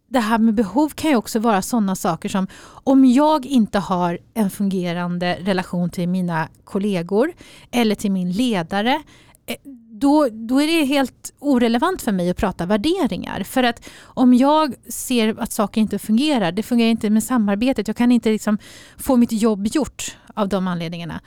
det 0.09 0.19
här 0.19 0.37
med 0.37 0.53
behov 0.53 0.89
kan 0.89 1.11
ju 1.11 1.17
också 1.17 1.39
vara 1.39 1.61
sådana 1.61 1.95
saker 1.95 2.29
som 2.29 2.47
om 2.83 3.05
jag 3.05 3.45
inte 3.45 3.79
har 3.79 4.19
en 4.33 4.49
fungerande 4.49 5.37
relation 5.41 5.89
till 5.89 6.09
mina 6.09 6.47
kollegor 6.63 7.33
eller 7.71 7.95
till 7.95 8.11
min 8.11 8.31
ledare 8.31 9.01
eh, 9.45 9.55
då, 10.01 10.29
då 10.31 10.61
är 10.61 10.67
det 10.67 10.85
helt 10.85 11.33
orelevant 11.39 12.01
för 12.01 12.11
mig 12.11 12.29
att 12.29 12.37
prata 12.37 12.65
värderingar. 12.65 13.43
För 13.43 13.63
att 13.63 13.89
om 14.03 14.33
jag 14.33 14.73
ser 14.89 15.39
att 15.39 15.51
saker 15.51 15.81
inte 15.81 15.99
fungerar, 15.99 16.51
det 16.51 16.63
fungerar 16.63 16.89
inte 16.89 17.09
med 17.09 17.23
samarbetet, 17.23 17.87
jag 17.87 17.97
kan 17.97 18.11
inte 18.11 18.29
liksom 18.29 18.57
få 18.97 19.15
mitt 19.17 19.31
jobb 19.31 19.67
gjort 19.67 20.17
av 20.35 20.50
de 20.50 20.67
anledningarna. 20.67 21.21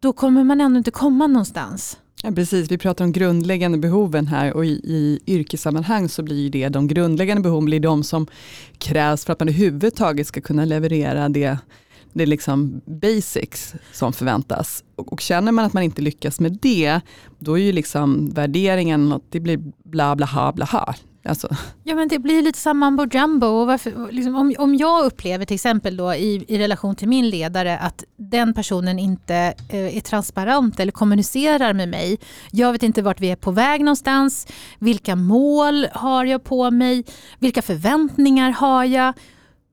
Då 0.00 0.12
kommer 0.12 0.44
man 0.44 0.60
ändå 0.60 0.78
inte 0.78 0.90
komma 0.90 1.26
någonstans. 1.26 1.98
Ja, 2.22 2.30
precis, 2.32 2.70
vi 2.70 2.78
pratar 2.78 3.04
om 3.04 3.12
grundläggande 3.12 3.78
behoven 3.78 4.26
här 4.26 4.52
och 4.52 4.66
i, 4.66 4.68
i 4.68 5.20
yrkessammanhang 5.26 6.08
så 6.08 6.22
blir 6.22 6.50
det 6.50 6.68
de 6.68 6.86
grundläggande 6.88 7.42
behoven 7.42 7.64
blir 7.64 7.80
de 7.80 8.02
som 8.04 8.26
krävs 8.78 9.24
för 9.24 9.32
att 9.32 9.40
man 9.40 9.48
överhuvudtaget 9.48 10.26
ska 10.26 10.40
kunna 10.40 10.64
leverera 10.64 11.28
det 11.28 11.58
det 12.16 12.22
är 12.22 12.26
liksom 12.26 12.80
basics 12.86 13.74
som 13.92 14.12
förväntas. 14.12 14.84
Och, 14.96 15.12
och, 15.12 15.20
känner 15.20 15.52
man 15.52 15.64
att 15.64 15.72
man 15.72 15.82
inte 15.82 16.02
lyckas 16.02 16.40
med 16.40 16.58
det, 16.62 17.00
då 17.38 17.58
är 17.58 17.62
ju 17.62 17.72
liksom 17.72 18.30
värderingen, 18.30 19.20
det 19.30 19.40
blir 19.40 19.72
bla 19.84 20.16
bla 20.16 20.26
ha 20.26 20.52
bla 20.52 20.64
ha. 20.64 20.94
Alltså. 21.26 21.48
Ja 21.84 21.94
men 21.94 22.08
det 22.08 22.18
blir 22.18 22.42
lite 22.42 22.58
som 22.58 22.78
mambo 22.78 23.06
jumbo. 23.12 23.46
Och 23.46 23.66
varför, 23.66 24.12
liksom, 24.12 24.36
om, 24.36 24.54
om 24.58 24.74
jag 24.74 25.04
upplever 25.04 25.44
till 25.44 25.54
exempel 25.54 25.96
då 25.96 26.14
i, 26.14 26.44
i 26.48 26.58
relation 26.58 26.96
till 26.96 27.08
min 27.08 27.30
ledare 27.30 27.78
att 27.78 28.04
den 28.16 28.54
personen 28.54 28.98
inte 28.98 29.54
eh, 29.68 29.96
är 29.96 30.00
transparent 30.00 30.80
eller 30.80 30.92
kommunicerar 30.92 31.72
med 31.72 31.88
mig. 31.88 32.18
Jag 32.50 32.72
vet 32.72 32.82
inte 32.82 33.02
vart 33.02 33.20
vi 33.20 33.30
är 33.30 33.36
på 33.36 33.50
väg 33.50 33.80
någonstans. 33.80 34.46
Vilka 34.78 35.16
mål 35.16 35.86
har 35.92 36.24
jag 36.24 36.44
på 36.44 36.70
mig? 36.70 37.04
Vilka 37.38 37.62
förväntningar 37.62 38.50
har 38.50 38.84
jag? 38.84 39.14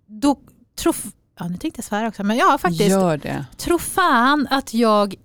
Då 0.07 0.37
tror 0.75 0.95
ja 1.39 1.47
nu 1.47 1.57
tänkte 1.57 1.79
jag 1.79 1.85
svära 1.85 2.07
också, 2.07 2.23
men 2.23 2.37
ja 2.37 2.57
faktiskt. 2.57 2.89
Gör 2.89 3.17
det. 3.17 3.45
Tro 3.57 3.79
fan 3.79 4.47
att 4.49 4.73
jag 4.73 5.15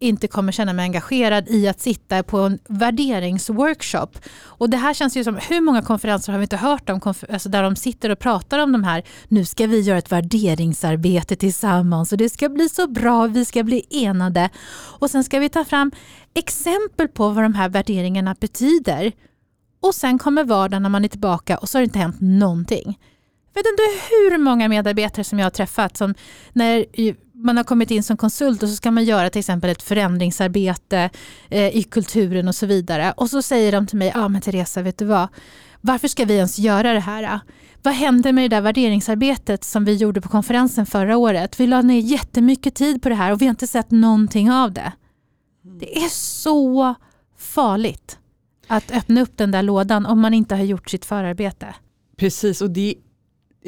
inte 0.00 0.28
kommer 0.28 0.52
känna 0.52 0.72
mig 0.72 0.82
engagerad 0.82 1.48
i 1.48 1.68
att 1.68 1.80
sitta 1.80 2.22
på 2.22 2.38
en 2.38 2.58
värderingsworkshop. 2.68 4.18
Och 4.42 4.70
det 4.70 4.76
här 4.76 4.94
känns 4.94 5.16
ju 5.16 5.24
som, 5.24 5.38
hur 5.48 5.60
många 5.60 5.82
konferenser 5.82 6.32
har 6.32 6.38
vi 6.38 6.42
inte 6.42 6.56
hört 6.56 6.90
om, 6.90 7.00
alltså 7.04 7.48
där 7.48 7.62
de 7.62 7.76
sitter 7.76 8.10
och 8.10 8.18
pratar 8.18 8.58
om 8.58 8.72
de 8.72 8.84
här, 8.84 9.02
nu 9.28 9.44
ska 9.44 9.66
vi 9.66 9.80
göra 9.80 9.98
ett 9.98 10.12
värderingsarbete 10.12 11.36
tillsammans 11.36 12.12
och 12.12 12.18
det 12.18 12.28
ska 12.28 12.48
bli 12.48 12.68
så 12.68 12.86
bra, 12.86 13.26
vi 13.26 13.44
ska 13.44 13.62
bli 13.62 13.86
enade. 13.90 14.50
Och 14.98 15.10
sen 15.10 15.24
ska 15.24 15.38
vi 15.38 15.48
ta 15.48 15.64
fram 15.64 15.92
exempel 16.34 17.08
på 17.08 17.28
vad 17.28 17.44
de 17.44 17.54
här 17.54 17.68
värderingarna 17.68 18.36
betyder. 18.40 19.12
Och 19.80 19.94
sen 19.94 20.18
kommer 20.18 20.44
vardagen 20.44 20.82
när 20.82 20.90
man 20.90 21.04
är 21.04 21.08
tillbaka 21.08 21.58
och 21.58 21.68
så 21.68 21.78
har 21.78 21.80
det 21.80 21.84
inte 21.84 21.98
hänt 21.98 22.20
någonting 22.20 22.98
Jag 23.54 23.62
vet 23.62 23.66
inte 23.66 23.82
hur 24.10 24.38
många 24.38 24.68
medarbetare 24.68 25.24
som 25.24 25.38
jag 25.38 25.46
har 25.46 25.50
träffat 25.50 25.96
som 25.96 26.14
när 26.52 26.86
man 27.44 27.56
har 27.56 27.64
kommit 27.64 27.90
in 27.90 28.02
som 28.02 28.16
konsult 28.16 28.62
och 28.62 28.68
så 28.68 28.74
ska 28.74 28.90
man 28.90 29.04
göra 29.04 29.30
till 29.30 29.38
exempel 29.38 29.70
ett 29.70 29.82
förändringsarbete 29.82 31.10
eh, 31.48 31.76
i 31.76 31.82
kulturen 31.82 32.48
och 32.48 32.54
så 32.54 32.66
vidare. 32.66 33.14
Och 33.16 33.30
så 33.30 33.42
säger 33.42 33.72
de 33.72 33.86
till 33.86 33.98
mig, 33.98 34.12
ja 34.14 34.24
ah, 34.24 34.28
men 34.28 34.40
Teresa 34.40 34.82
vet 34.82 34.98
du 34.98 35.04
vad, 35.04 35.28
varför 35.80 36.08
ska 36.08 36.24
vi 36.24 36.34
ens 36.34 36.58
göra 36.58 36.92
det 36.92 37.00
här? 37.00 37.40
Vad 37.82 37.94
händer 37.94 38.32
med 38.32 38.50
det 38.50 38.56
där 38.56 38.60
värderingsarbetet 38.60 39.64
som 39.64 39.84
vi 39.84 39.94
gjorde 39.94 40.20
på 40.20 40.28
konferensen 40.28 40.86
förra 40.86 41.16
året? 41.16 41.60
Vi 41.60 41.66
la 41.66 41.82
ner 41.82 42.00
jättemycket 42.00 42.74
tid 42.74 43.02
på 43.02 43.08
det 43.08 43.14
här 43.14 43.32
och 43.32 43.42
vi 43.42 43.46
har 43.46 43.50
inte 43.50 43.66
sett 43.66 43.90
någonting 43.90 44.50
av 44.50 44.72
det. 44.72 44.92
Det 45.80 45.98
är 45.98 46.08
så 46.08 46.94
farligt 47.38 48.18
att 48.66 48.90
öppna 48.90 49.20
upp 49.20 49.36
den 49.36 49.50
där 49.50 49.62
lådan 49.62 50.06
om 50.06 50.20
man 50.20 50.34
inte 50.34 50.54
har 50.54 50.62
gjort 50.62 50.90
sitt 50.90 51.04
förarbete. 51.04 51.74
Precis, 52.16 52.62
och 52.62 52.70
det 52.70 52.94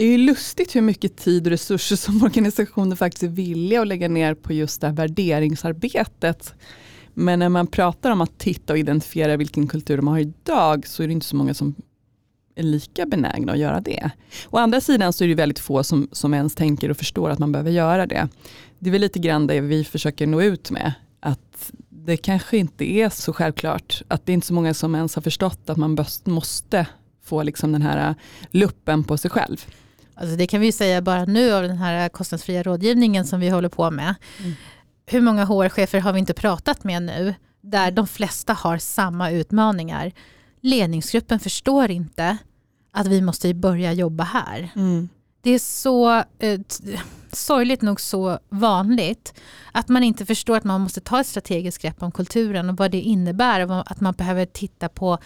det 0.01 0.05
är 0.05 0.11
ju 0.11 0.19
lustigt 0.19 0.77
hur 0.77 0.81
mycket 0.81 1.17
tid 1.17 1.47
och 1.47 1.51
resurser 1.51 1.97
som 1.97 2.23
organisationer 2.23 2.97
faktiskt 2.97 3.23
är 3.23 3.29
villiga 3.29 3.81
att 3.81 3.87
lägga 3.87 4.09
ner 4.09 4.35
på 4.35 4.53
just 4.53 4.81
det 4.81 4.87
här 4.87 4.95
värderingsarbetet. 4.95 6.55
Men 7.15 7.39
när 7.39 7.49
man 7.49 7.67
pratar 7.67 8.11
om 8.11 8.21
att 8.21 8.39
titta 8.39 8.73
och 8.73 8.79
identifiera 8.79 9.37
vilken 9.37 9.67
kultur 9.67 9.97
de 9.97 10.09
har 10.09 10.19
idag 10.19 10.87
så 10.87 11.03
är 11.03 11.07
det 11.07 11.13
inte 11.13 11.27
så 11.27 11.37
många 11.37 11.55
som 11.55 11.75
är 12.55 12.63
lika 12.63 13.07
benägna 13.07 13.53
att 13.53 13.59
göra 13.59 13.81
det. 13.81 14.11
Å 14.51 14.57
andra 14.57 14.81
sidan 14.81 15.13
så 15.13 15.25
är 15.25 15.29
det 15.29 15.35
väldigt 15.35 15.59
få 15.59 15.83
som, 15.83 16.09
som 16.13 16.35
ens 16.35 16.55
tänker 16.55 16.91
och 16.91 16.97
förstår 16.97 17.31
att 17.31 17.39
man 17.39 17.53
behöver 17.53 17.71
göra 17.71 18.07
det. 18.07 18.29
Det 18.79 18.91
är 18.91 18.93
väl 18.93 19.01
lite 19.01 19.19
grann 19.19 19.47
det 19.47 19.61
vi 19.61 19.85
försöker 19.85 20.27
nå 20.27 20.43
ut 20.43 20.71
med. 20.71 20.93
Att 21.21 21.73
det 21.89 22.17
kanske 22.17 22.57
inte 22.57 22.93
är 22.93 23.09
så 23.09 23.33
självklart. 23.33 24.03
Att 24.09 24.27
det 24.27 24.33
är 24.33 24.35
inte 24.35 24.47
så 24.47 24.55
många 24.55 24.75
som 24.75 24.95
ens 24.95 25.15
har 25.15 25.23
förstått 25.23 25.71
att 25.71 25.77
man 25.77 25.99
måste 26.25 26.87
få 27.25 27.43
liksom 27.43 27.73
den 27.73 27.83
här 27.83 28.09
äh, 28.09 28.15
luppen 28.51 29.05
på 29.05 29.19
sig 29.19 29.31
själv. 29.31 29.67
Alltså 30.21 30.37
det 30.37 30.47
kan 30.47 30.61
vi 30.61 30.73
säga 30.73 31.03
bara 31.03 31.25
nu 31.25 31.53
av 31.53 31.63
den 31.63 31.79
här 31.79 32.09
kostnadsfria 32.09 32.63
rådgivningen 32.63 33.25
som 33.25 33.41
vi 33.41 33.49
håller 33.49 33.69
på 33.69 33.91
med. 33.91 34.15
Mm. 34.39 34.53
Hur 35.07 35.21
många 35.21 35.45
HR-chefer 35.45 36.01
har 36.01 36.13
vi 36.13 36.19
inte 36.19 36.35
pratat 36.35 36.85
med 36.85 37.03
nu 37.03 37.35
där 37.61 37.91
de 37.91 38.07
flesta 38.07 38.53
har 38.53 38.79
samma 38.79 39.31
utmaningar. 39.31 40.13
Ledningsgruppen 40.61 41.41
förstår 41.41 41.91
inte 41.91 42.37
att 42.93 43.07
vi 43.07 43.21
måste 43.21 43.55
börja 43.55 43.93
jobba 43.93 44.25
här. 44.25 44.71
Mm. 44.77 45.09
Det 45.43 45.51
är 45.51 45.59
så 45.59 46.17
eh, 46.39 46.61
sorgligt 47.33 47.83
nog 47.83 48.01
så 48.01 48.39
vanligt 48.49 49.35
att 49.73 49.89
man 49.89 50.03
inte 50.03 50.27
förstår 50.27 50.57
att 50.57 50.65
man 50.65 50.81
måste 50.81 51.01
ta 51.01 51.21
ett 51.21 51.27
strategiskt 51.27 51.83
grepp 51.83 52.03
om 52.03 52.13
kulturen 52.13 52.71
och 52.71 52.77
vad 52.77 52.91
det 52.91 53.01
innebär. 53.01 53.71
Och 53.71 53.91
att 53.91 54.01
man 54.01 54.15
behöver 54.15 54.47
titta 54.47 54.89
på 54.89 55.19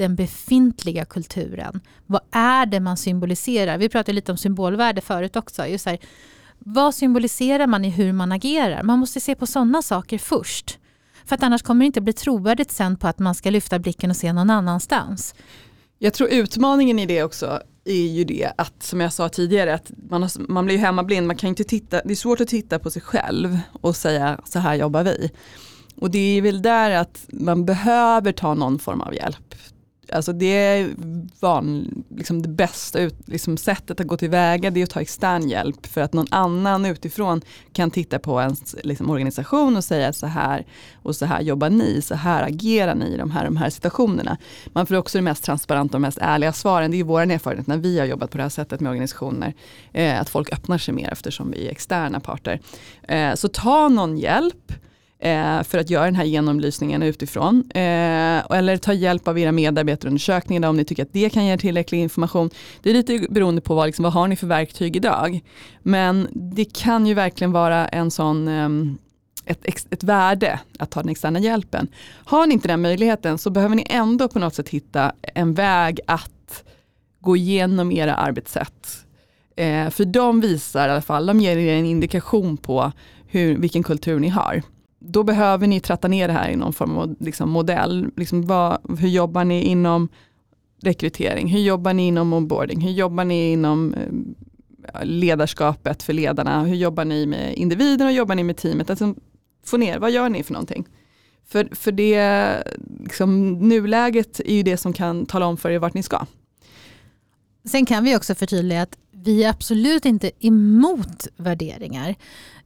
den 0.00 0.14
befintliga 0.14 1.04
kulturen. 1.04 1.80
Vad 2.06 2.20
är 2.30 2.66
det 2.66 2.80
man 2.80 2.96
symboliserar? 2.96 3.78
Vi 3.78 3.88
pratade 3.88 4.12
lite 4.12 4.32
om 4.32 4.38
symbolvärde 4.38 5.00
förut 5.00 5.36
också. 5.36 5.66
Just 5.66 5.86
här, 5.86 5.98
vad 6.58 6.94
symboliserar 6.94 7.66
man 7.66 7.84
i 7.84 7.90
hur 7.90 8.12
man 8.12 8.32
agerar? 8.32 8.82
Man 8.82 8.98
måste 8.98 9.20
se 9.20 9.34
på 9.34 9.46
sådana 9.46 9.82
saker 9.82 10.18
först. 10.18 10.78
För 11.24 11.34
att 11.34 11.42
annars 11.42 11.62
kommer 11.62 11.80
det 11.80 11.86
inte 11.86 12.00
bli 12.00 12.12
trovärdigt 12.12 12.70
sen 12.70 12.96
på 12.96 13.08
att 13.08 13.18
man 13.18 13.34
ska 13.34 13.50
lyfta 13.50 13.78
blicken 13.78 14.10
och 14.10 14.16
se 14.16 14.32
någon 14.32 14.50
annanstans. 14.50 15.34
Jag 15.98 16.14
tror 16.14 16.28
utmaningen 16.28 16.98
i 16.98 17.06
det 17.06 17.22
också 17.22 17.62
är 17.84 18.06
ju 18.06 18.24
det 18.24 18.52
att 18.56 18.82
som 18.82 19.00
jag 19.00 19.12
sa 19.12 19.28
tidigare 19.28 19.74
att 19.74 19.92
man, 20.10 20.22
har, 20.22 20.48
man 20.48 20.64
blir 20.66 20.78
hemmablind, 20.78 21.26
man 21.26 21.36
kan 21.36 21.48
inte 21.48 21.64
titta, 21.64 22.00
det 22.04 22.12
är 22.12 22.16
svårt 22.16 22.40
att 22.40 22.48
titta 22.48 22.78
på 22.78 22.90
sig 22.90 23.02
själv 23.02 23.58
och 23.72 23.96
säga 23.96 24.40
så 24.44 24.58
här 24.58 24.74
jobbar 24.74 25.04
vi. 25.04 25.30
Och 25.96 26.10
det 26.10 26.38
är 26.38 26.42
väl 26.42 26.62
där 26.62 26.90
att 26.90 27.26
man 27.28 27.64
behöver 27.64 28.32
ta 28.32 28.54
någon 28.54 28.78
form 28.78 29.00
av 29.00 29.14
hjälp 29.14 29.54
alltså 30.12 30.32
det 30.32 30.46
är 30.46 30.90
van, 31.40 32.04
liksom 32.08 32.42
det 32.42 32.48
bästa 32.48 33.00
ut, 33.00 33.28
liksom 33.28 33.56
sättet 33.56 34.00
att 34.00 34.06
gå 34.06 34.16
tillväga 34.16 34.70
det 34.70 34.80
är 34.80 34.84
att 34.84 34.90
ta 34.90 35.00
extern 35.00 35.48
hjälp 35.48 35.86
för 35.86 36.00
att 36.00 36.12
någon 36.12 36.26
annan 36.30 36.86
utifrån 36.86 37.40
kan 37.72 37.90
titta 37.90 38.18
på 38.18 38.40
ens 38.40 38.76
liksom, 38.84 39.10
organisation 39.10 39.76
och 39.76 39.84
säga 39.84 40.12
så 40.12 40.26
här 40.26 40.66
och 41.02 41.16
så 41.16 41.26
här 41.26 41.40
jobbar 41.40 41.70
ni, 41.70 42.02
så 42.02 42.14
här 42.14 42.42
agerar 42.42 42.94
ni 42.94 43.06
i 43.06 43.16
de 43.16 43.30
här, 43.30 43.44
de 43.44 43.56
här 43.56 43.70
situationerna. 43.70 44.36
Man 44.72 44.86
får 44.86 44.94
också 44.94 45.18
det 45.18 45.22
mest 45.22 45.44
transparenta 45.44 45.96
och 45.96 46.00
mest 46.00 46.18
ärliga 46.20 46.52
svaren. 46.52 46.90
Det 46.90 47.00
är 47.00 47.04
vår 47.04 47.20
erfarenhet 47.20 47.66
när 47.66 47.76
vi 47.76 47.98
har 47.98 48.06
jobbat 48.06 48.30
på 48.30 48.36
det 48.36 48.42
här 48.42 48.50
sättet 48.50 48.80
med 48.80 48.90
organisationer. 48.90 49.54
Eh, 49.92 50.20
att 50.20 50.28
folk 50.28 50.52
öppnar 50.52 50.78
sig 50.78 50.94
mer 50.94 51.08
eftersom 51.12 51.50
vi 51.50 51.66
är 51.66 51.70
externa 51.70 52.20
parter. 52.20 52.60
Eh, 53.02 53.34
så 53.34 53.48
ta 53.48 53.88
någon 53.88 54.18
hjälp 54.18 54.72
eh, 55.20 55.62
för 55.62 55.78
att 55.78 55.90
göra 55.90 56.04
den 56.04 56.14
här 56.14 56.24
genomlysningen 56.24 57.02
utifrån. 57.02 57.70
Eh, 57.74 57.80
eller 58.50 58.76
ta 58.76 58.92
hjälp 58.92 59.28
av 59.28 59.38
era 59.38 59.52
medarbetarundersökningar 59.52 60.68
om 60.68 60.76
ni 60.76 60.84
tycker 60.84 61.02
att 61.02 61.12
det 61.12 61.30
kan 61.30 61.46
ge 61.46 61.58
tillräcklig 61.58 61.98
information. 61.98 62.50
Det 62.82 62.90
är 62.90 62.94
lite 62.94 63.26
beroende 63.30 63.60
på 63.60 63.74
vad, 63.74 63.86
liksom, 63.86 64.02
vad 64.02 64.12
har 64.12 64.28
ni 64.28 64.36
för 64.36 64.46
verktyg 64.46 64.96
idag. 64.96 65.40
Men 65.82 66.28
det 66.32 66.64
kan 66.64 67.06
ju 67.06 67.14
verkligen 67.14 67.52
vara 67.52 67.88
en 67.88 68.10
sån 68.10 68.48
eh, 68.48 68.68
ett, 69.44 69.86
ett 69.90 70.04
värde 70.04 70.60
att 70.78 70.90
ta 70.90 71.00
den 71.00 71.10
externa 71.10 71.38
hjälpen. 71.38 71.88
Har 72.24 72.46
ni 72.46 72.54
inte 72.54 72.68
den 72.68 72.82
möjligheten 72.82 73.38
så 73.38 73.50
behöver 73.50 73.76
ni 73.76 73.86
ändå 73.86 74.28
på 74.28 74.38
något 74.38 74.54
sätt 74.54 74.68
hitta 74.68 75.12
en 75.22 75.54
väg 75.54 76.00
att 76.06 76.64
gå 77.20 77.36
igenom 77.36 77.92
era 77.92 78.14
arbetssätt. 78.14 79.06
Eh, 79.56 79.90
för 79.90 80.04
de 80.04 80.40
visar 80.40 80.88
i 80.88 80.92
alla 80.92 81.02
fall, 81.02 81.26
de 81.26 81.40
ger 81.40 81.56
er 81.56 81.74
en 81.74 81.86
indikation 81.86 82.56
på 82.56 82.92
hur, 83.26 83.56
vilken 83.56 83.82
kultur 83.82 84.20
ni 84.20 84.28
har 84.28 84.62
då 85.00 85.22
behöver 85.22 85.66
ni 85.66 85.80
tratta 85.80 86.08
ner 86.08 86.28
det 86.28 86.34
här 86.34 86.50
i 86.50 86.56
någon 86.56 86.72
form 86.72 86.98
av 86.98 87.16
liksom, 87.20 87.50
modell. 87.50 88.10
Liksom, 88.16 88.46
vad, 88.46 88.98
hur 88.98 89.08
jobbar 89.08 89.44
ni 89.44 89.62
inom 89.62 90.08
rekrytering? 90.82 91.48
Hur 91.48 91.60
jobbar 91.60 91.94
ni 91.94 92.06
inom 92.06 92.32
onboarding? 92.32 92.80
Hur 92.80 92.90
jobbar 92.90 93.24
ni 93.24 93.52
inom 93.52 93.94
eh, 93.94 95.04
ledarskapet 95.04 96.02
för 96.02 96.12
ledarna? 96.12 96.64
Hur 96.64 96.76
jobbar 96.76 97.04
ni 97.04 97.26
med 97.26 97.54
individen 97.54 98.06
och 98.06 98.12
jobbar 98.12 98.34
ni 98.34 98.44
med 98.44 98.56
teamet? 98.56 98.90
Alltså, 98.90 99.14
få 99.64 99.76
ner, 99.76 99.98
vad 99.98 100.10
gör 100.10 100.28
ni 100.28 100.42
för 100.42 100.52
någonting? 100.52 100.88
För, 101.46 101.68
för 101.72 101.92
det, 101.92 102.62
liksom, 103.00 103.52
nuläget 103.52 104.40
är 104.40 104.54
ju 104.54 104.62
det 104.62 104.76
som 104.76 104.92
kan 104.92 105.26
tala 105.26 105.46
om 105.46 105.56
för 105.56 105.70
er 105.70 105.78
vart 105.78 105.94
ni 105.94 106.02
ska. 106.02 106.26
Sen 107.64 107.86
kan 107.86 108.04
vi 108.04 108.16
också 108.16 108.34
förtydliga 108.34 108.82
att 108.82 108.98
vi 109.24 109.44
är 109.44 109.50
absolut 109.50 110.04
inte 110.04 110.30
emot 110.40 111.26
värderingar. 111.36 112.14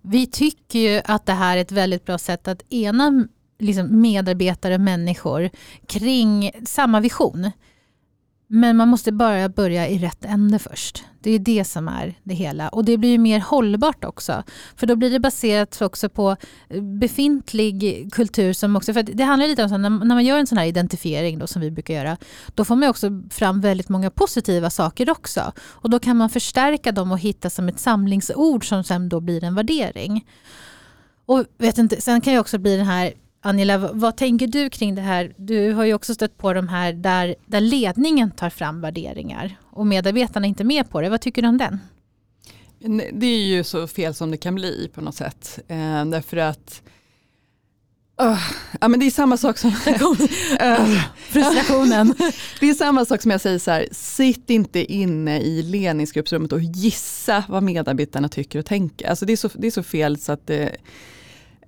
Vi 0.03 0.27
tycker 0.27 0.79
ju 0.79 1.01
att 1.05 1.27
det 1.27 1.33
här 1.33 1.57
är 1.57 1.61
ett 1.61 1.73
väldigt 1.73 2.05
bra 2.05 2.19
sätt 2.19 2.49
att 2.49 2.73
ena 2.73 3.27
liksom 3.59 4.01
medarbetare, 4.01 4.79
människor 4.79 5.51
kring 5.87 6.51
samma 6.67 7.01
vision. 7.01 7.51
Men 8.47 8.77
man 8.77 8.89
måste 8.89 9.13
bara 9.13 9.49
börja 9.49 9.89
i 9.89 9.99
rätt 9.99 10.25
ände 10.25 10.59
först. 10.59 11.05
Det 11.21 11.31
är 11.31 11.39
det 11.39 11.65
som 11.65 11.89
är 11.89 12.15
det 12.23 12.35
hela. 12.35 12.69
Och 12.69 12.85
det 12.85 12.99
blir 12.99 13.11
ju 13.11 13.19
mer 13.19 13.41
hållbart 13.41 14.05
också. 14.05 14.43
För 14.77 14.87
då 14.87 14.97
blir 14.97 15.11
det 15.11 15.21
baserat 15.21 15.83
också 15.83 16.09
på 16.09 16.37
eh, 16.69 16.83
befintlig 16.83 18.09
kultur. 18.13 18.53
som 18.53 18.77
också, 18.77 18.93
för 18.93 19.03
Det 19.03 19.25
handlar 19.25 19.49
lite 19.49 19.63
om 19.63 19.69
så 19.69 19.77
när, 19.77 19.91
när 19.91 20.15
man 20.15 20.25
gör 20.25 20.39
en 20.39 20.47
sån 20.47 20.59
här 20.59 20.67
identifiering 20.67 21.39
då, 21.39 21.47
som 21.47 21.63
vi 21.63 21.71
brukar 21.71 21.95
göra. 21.95 22.17
Då 22.55 22.65
får 22.65 22.77
man 22.77 22.89
också 22.89 23.23
fram 23.31 23.61
väldigt 23.61 23.89
många 23.89 24.11
positiva 24.11 24.71
saker 24.71 25.11
också. 25.11 25.53
Och 25.59 25.91
då 25.91 25.99
kan 25.99 26.17
man 26.17 26.31
förstärka 26.31 26.93
dem 26.93 27.13
och 27.13 27.19
hitta 27.19 27.51
som 27.51 27.69
ett 27.69 27.81
samlingsord 27.81 28.69
som 28.69 28.85
sen 28.85 29.09
då 29.09 29.21
blir 29.21 29.45
en 29.45 29.55
värdering. 29.55 30.27
Och 31.27 31.45
vet 31.59 31.79
inte, 31.79 32.01
sen 32.01 32.21
kan 32.21 32.33
ju 32.33 32.39
också 32.39 32.59
bli 32.59 32.77
den 32.77 32.87
här 32.87 33.13
Angela, 33.47 33.79
vad 33.79 34.17
tänker 34.17 34.47
du 34.47 34.71
kring 34.71 34.95
det 34.95 35.03
här? 35.03 35.35
Du 35.37 35.73
har 35.73 35.85
ju 35.85 35.95
också 35.95 36.15
stött 36.15 36.39
på 36.39 36.53
de 36.53 36.69
här 36.69 36.93
där, 36.93 37.35
där 37.47 37.61
ledningen 37.61 38.31
tar 38.31 38.51
fram 38.51 38.81
värderingar 38.81 39.57
och 39.71 39.87
medarbetarna 39.87 40.47
är 40.47 40.49
inte 40.49 40.65
med 40.65 40.91
på 40.91 41.01
det. 41.01 41.09
Vad 41.09 41.21
tycker 41.21 41.43
du 41.43 41.49
om 41.49 41.59
den? 41.59 41.79
Det 43.13 43.27
är 43.27 43.45
ju 43.45 43.65
så 43.65 43.87
fel 43.87 44.15
som 44.15 44.31
det 44.31 44.37
kan 44.37 44.55
bli 44.55 44.91
på 44.95 45.01
något 45.01 45.15
sätt. 45.15 45.59
Eh, 45.69 46.05
därför 46.05 46.37
att 46.37 46.83
Uh, 48.23 48.39
ja, 48.81 48.89
men 48.89 49.01
det 49.01 49.07
är 49.07 49.11
samma 49.11 49.37
sak 49.37 49.59
som 49.59 49.71
uh, 49.71 49.77
frustrationen. 51.17 52.15
det 52.61 52.71
är 52.71 52.75
samma 52.75 53.05
sak 53.05 53.23
som 53.23 53.31
jag 53.31 53.41
säger 53.41 53.59
så 53.59 53.71
här, 53.71 53.89
sitt 53.93 54.51
inte 54.51 54.93
inne 54.93 55.41
i 55.41 55.63
ledningsgruppsrummet 55.63 56.53
och 56.53 56.61
gissa 56.61 57.45
vad 57.49 57.63
medarbetarna 57.63 58.29
tycker 58.29 58.59
och 58.59 58.67
tänker. 58.67 59.09
Alltså 59.09 59.27
det, 59.27 59.33
är 59.33 59.37
så, 59.37 59.51
det 59.55 59.67
är 59.67 59.71
så 59.71 59.83
fel 59.83 60.19
så 60.19 60.33
att 60.33 60.47
det, 60.47 60.77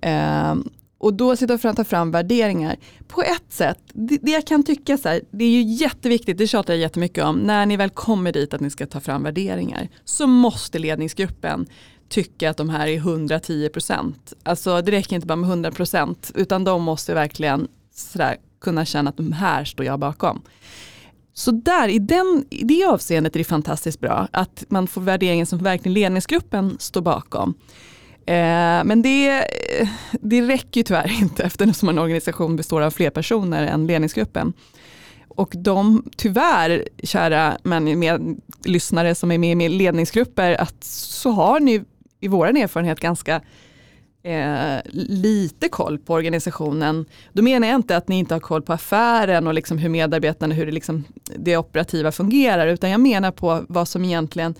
uh, 0.05 0.55
och 0.97 1.13
då 1.13 1.35
sitta 1.35 1.53
och 1.53 1.75
ta 1.75 1.83
fram 1.83 2.11
värderingar. 2.11 2.75
På 3.07 3.21
ett 3.21 3.53
sätt, 3.53 3.79
det, 3.93 4.17
det 4.21 4.31
jag 4.31 4.47
kan 4.47 4.63
tycka 4.63 4.97
så 4.97 5.09
här, 5.09 5.21
det 5.31 5.45
är 5.45 5.49
ju 5.49 5.61
jätteviktigt, 5.61 6.37
det 6.37 6.47
tjatar 6.47 6.73
jag 6.73 6.81
jättemycket 6.81 7.23
om, 7.23 7.35
när 7.35 7.65
ni 7.65 7.77
väl 7.77 7.89
kommer 7.89 8.31
dit 8.31 8.53
att 8.53 8.61
ni 8.61 8.69
ska 8.69 8.85
ta 8.85 8.99
fram 8.99 9.23
värderingar 9.23 9.89
så 10.05 10.27
måste 10.27 10.79
ledningsgruppen 10.79 11.67
tycka 12.09 12.49
att 12.49 12.57
de 12.57 12.69
här 12.69 12.87
är 12.87 12.99
110% 12.99 14.13
Alltså 14.43 14.81
det 14.81 14.91
räcker 14.91 15.15
inte 15.15 15.27
bara 15.27 15.35
med 15.35 15.49
100% 15.73 16.31
utan 16.35 16.63
de 16.63 16.83
måste 16.83 17.13
verkligen 17.13 17.67
sådär, 17.93 18.37
kunna 18.61 18.85
känna 18.85 19.09
att 19.09 19.17
de 19.17 19.31
här 19.31 19.65
står 19.65 19.85
jag 19.85 19.99
bakom. 19.99 20.41
Så 21.33 21.51
där, 21.51 21.87
i, 21.87 21.99
den, 21.99 22.45
i 22.49 22.63
det 22.63 22.85
avseendet 22.85 23.35
är 23.35 23.39
det 23.39 23.43
fantastiskt 23.43 23.99
bra 23.99 24.27
att 24.31 24.63
man 24.69 24.87
får 24.87 25.01
värderingen 25.01 25.45
som 25.45 25.59
verkligen 25.59 25.93
ledningsgruppen 25.93 26.75
står 26.79 27.01
bakom. 27.01 27.53
Eh, 28.27 28.83
men 28.83 29.01
det, 29.01 29.29
eh, 29.29 29.87
det 30.11 30.41
räcker 30.41 30.79
ju 30.79 30.83
tyvärr 30.83 31.11
inte 31.21 31.43
eftersom 31.43 31.89
en 31.89 31.99
organisation 31.99 32.55
består 32.55 32.81
av 32.81 32.91
fler 32.91 33.09
personer 33.09 33.67
än 33.67 33.87
ledningsgruppen. 33.87 34.53
Och 35.27 35.53
de, 35.57 36.03
tyvärr, 36.17 36.87
kära 37.03 37.57
men 37.63 37.99
med, 37.99 38.41
lyssnare 38.65 39.15
som 39.15 39.31
är 39.31 39.37
med 39.37 39.61
i 39.61 39.69
ledningsgrupper, 39.69 40.61
att 40.61 40.83
så 40.83 41.31
har 41.31 41.59
ni 41.59 41.83
i 42.19 42.27
vår 42.27 42.47
erfarenhet 42.47 42.99
ganska 42.99 43.41
eh, 44.23 44.77
lite 44.93 45.69
koll 45.69 45.99
på 45.99 46.13
organisationen. 46.13 47.05
Då 47.33 47.41
menar 47.41 47.67
jag 47.67 47.75
inte 47.75 47.97
att 47.97 48.07
ni 48.07 48.19
inte 48.19 48.35
har 48.35 48.39
koll 48.39 48.61
på 48.61 48.73
affären 48.73 49.47
och 49.47 49.53
liksom 49.53 49.77
hur 49.77 49.89
medarbetarna, 49.89 50.53
hur 50.53 50.65
det, 50.65 50.71
liksom, 50.71 51.03
det 51.35 51.57
operativa 51.57 52.11
fungerar, 52.11 52.67
utan 52.67 52.89
jag 52.89 52.99
menar 52.99 53.31
på 53.31 53.65
vad 53.69 53.87
som 53.87 54.05
egentligen 54.05 54.55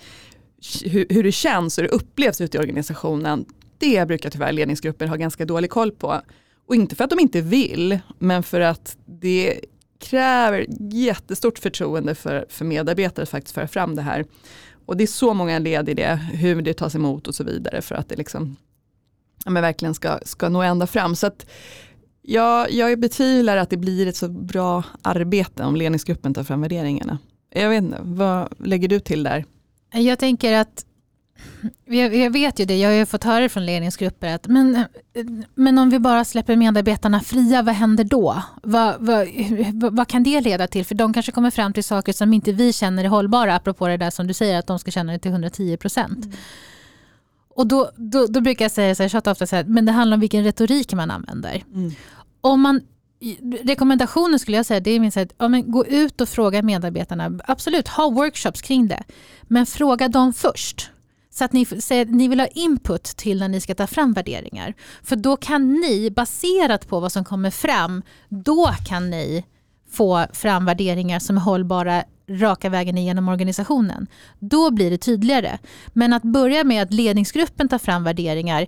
hur, 0.86 1.06
hur 1.10 1.24
det 1.24 1.32
känns 1.32 1.78
och 1.78 1.82
hur 1.82 1.90
det 1.90 1.96
upplevs 1.96 2.42
ute 2.42 2.58
i 2.58 2.60
organisationen 2.60 3.46
det 3.78 4.08
brukar 4.08 4.30
tyvärr 4.30 4.52
ledningsgrupper 4.52 5.08
ha 5.08 5.16
ganska 5.16 5.46
dålig 5.46 5.70
koll 5.70 5.92
på. 5.92 6.22
Och 6.68 6.76
inte 6.76 6.96
för 6.96 7.04
att 7.04 7.10
de 7.10 7.20
inte 7.20 7.42
vill, 7.42 8.00
men 8.20 8.44
för 8.44 8.62
att 8.62 8.98
det 9.06 9.60
kräver 10.00 10.66
jättestort 10.94 11.60
förtroende 11.60 12.16
för, 12.16 12.46
för 12.50 12.66
medarbetare 12.66 13.24
att 13.24 13.30
faktiskt 13.30 13.56
föra 13.56 13.68
fram 13.68 13.96
det 13.96 14.02
här. 14.02 14.26
Och 14.86 14.98
det 14.98 15.04
är 15.04 15.08
så 15.08 15.34
många 15.34 15.60
led 15.60 15.90
i 15.90 15.94
det, 15.94 16.16
hur 16.16 16.62
det 16.62 16.74
tas 16.74 16.96
emot 16.96 17.28
och 17.28 17.36
så 17.36 17.44
vidare 17.44 17.82
för 17.82 17.96
att 17.96 18.10
det 18.10 18.16
liksom, 18.16 18.56
ja, 19.46 19.52
men 19.52 19.62
verkligen 19.62 19.94
ska, 19.94 20.20
ska 20.24 20.50
nå 20.50 20.62
ända 20.62 20.88
fram. 20.88 21.16
Så 21.16 21.28
att 21.28 21.46
jag, 22.22 22.72
jag 22.72 23.00
betvivlar 23.00 23.58
att 23.58 23.70
det 23.70 23.78
blir 23.78 24.08
ett 24.08 24.16
så 24.16 24.30
bra 24.30 24.84
arbete 25.02 25.64
om 25.64 25.76
ledningsgruppen 25.76 26.34
tar 26.34 26.44
fram 26.44 26.62
värderingarna. 26.62 27.18
Jag 27.50 27.70
vet 27.70 27.84
inte, 27.84 28.00
vad 28.02 28.54
lägger 28.60 28.88
du 28.88 29.00
till 29.00 29.24
där? 29.24 29.46
Jag 29.94 30.20
tänker 30.20 30.54
att 30.54 30.86
jag, 31.86 32.32
vet 32.32 32.60
ju 32.60 32.66
det, 32.66 32.78
jag 32.78 32.90
har 32.90 32.96
ju 32.96 33.06
fått 33.06 33.24
höra 33.24 33.50
från 33.50 33.66
ledningsgrupper 33.66 34.36
att 34.36 34.48
men, 34.48 34.86
men 35.56 35.78
om 35.78 35.90
vi 35.90 36.00
bara 36.00 36.26
släpper 36.26 36.56
medarbetarna 36.56 37.20
fria, 37.20 37.62
vad 37.62 37.76
händer 37.76 38.04
då? 38.04 38.44
Vad, 38.64 38.96
vad, 39.00 39.28
vad, 39.74 40.08
kan 40.08 40.24
det 40.24 40.42
leda 40.42 40.68
till? 40.68 40.86
För 40.86 40.96
de 40.96 41.14
kanske 41.14 41.32
kommer 41.32 41.52
fram 41.52 41.74
till 41.74 41.84
saker 41.84 42.14
som 42.14 42.34
inte 42.34 42.52
vi 42.52 42.74
känner 42.74 43.04
är 43.04 43.08
hållbara, 43.08 43.56
apropå 43.56 43.88
det 43.88 43.98
där 43.98 44.10
som 44.10 44.28
du 44.28 44.34
säger 44.34 44.60
att 44.60 44.68
de 44.68 44.80
ska 44.80 44.92
känna 44.92 45.12
det 45.12 45.20
till 45.20 45.32
110 45.32 45.78
procent. 45.78 46.26
Mm. 46.26 46.38
Och 47.50 47.68
då, 47.68 47.92
då, 47.96 48.28
då, 48.28 48.42
brukar 48.42 48.66
jag 48.66 48.72
säga, 48.72 48.96
så 48.96 49.04
här, 49.04 49.10
jag 49.14 49.28
ofta 49.28 49.48
så 49.48 49.56
här, 49.56 49.64
men 49.64 49.86
det 49.86 49.92
handlar 49.92 50.16
om 50.16 50.22
vilken 50.22 50.44
retorik 50.44 50.94
man 50.94 51.12
använder. 51.12 51.64
Mm. 51.74 51.92
Om 52.42 52.62
man 52.62 52.82
rekommendationen 53.64 54.40
skulle 54.40 54.58
jag 54.58 54.66
säga 54.66 54.80
det 54.80 54.92
är 54.92 55.00
minst 55.00 55.18
att 55.18 55.34
ja, 55.38 55.48
men 55.48 55.72
gå 55.72 55.86
ut 55.86 56.22
och 56.22 56.30
fråga 56.30 56.62
medarbetarna. 56.62 57.40
Absolut, 57.44 57.88
ha 57.88 58.10
workshops 58.10 58.62
kring 58.62 58.88
det. 58.88 59.04
Men 59.44 59.66
fråga 59.66 60.08
dem 60.08 60.34
först. 60.34 60.92
Så 61.38 61.44
att 61.46 61.54
ni, 61.54 61.66
säger, 61.66 62.06
ni 62.06 62.28
vill 62.28 62.40
ha 62.40 62.48
input 62.48 63.04
till 63.04 63.40
när 63.40 63.48
ni 63.48 63.62
ska 63.62 63.76
ta 63.76 63.88
fram 63.88 64.14
värderingar. 64.14 64.74
För 65.04 65.16
då 65.16 65.38
kan 65.38 65.74
ni, 65.74 66.12
baserat 66.12 66.88
på 66.88 67.00
vad 67.00 67.12
som 67.12 67.26
kommer 67.26 67.52
fram, 67.52 68.02
då 68.30 68.72
kan 68.86 69.10
ni 69.10 69.46
få 69.92 70.26
fram 70.34 70.66
värderingar 70.66 71.20
som 71.20 71.38
är 71.38 71.42
hållbara 71.42 72.04
raka 72.30 72.70
vägen 72.70 72.98
igenom 72.98 73.30
organisationen. 73.30 74.08
Då 74.40 74.72
blir 74.72 74.92
det 74.92 74.98
tydligare. 74.98 75.58
Men 75.88 76.14
att 76.14 76.24
börja 76.24 76.64
med 76.64 76.84
att 76.84 76.94
ledningsgruppen 76.94 77.70
tar 77.70 77.78
fram 77.78 78.04
värderingar, 78.04 78.68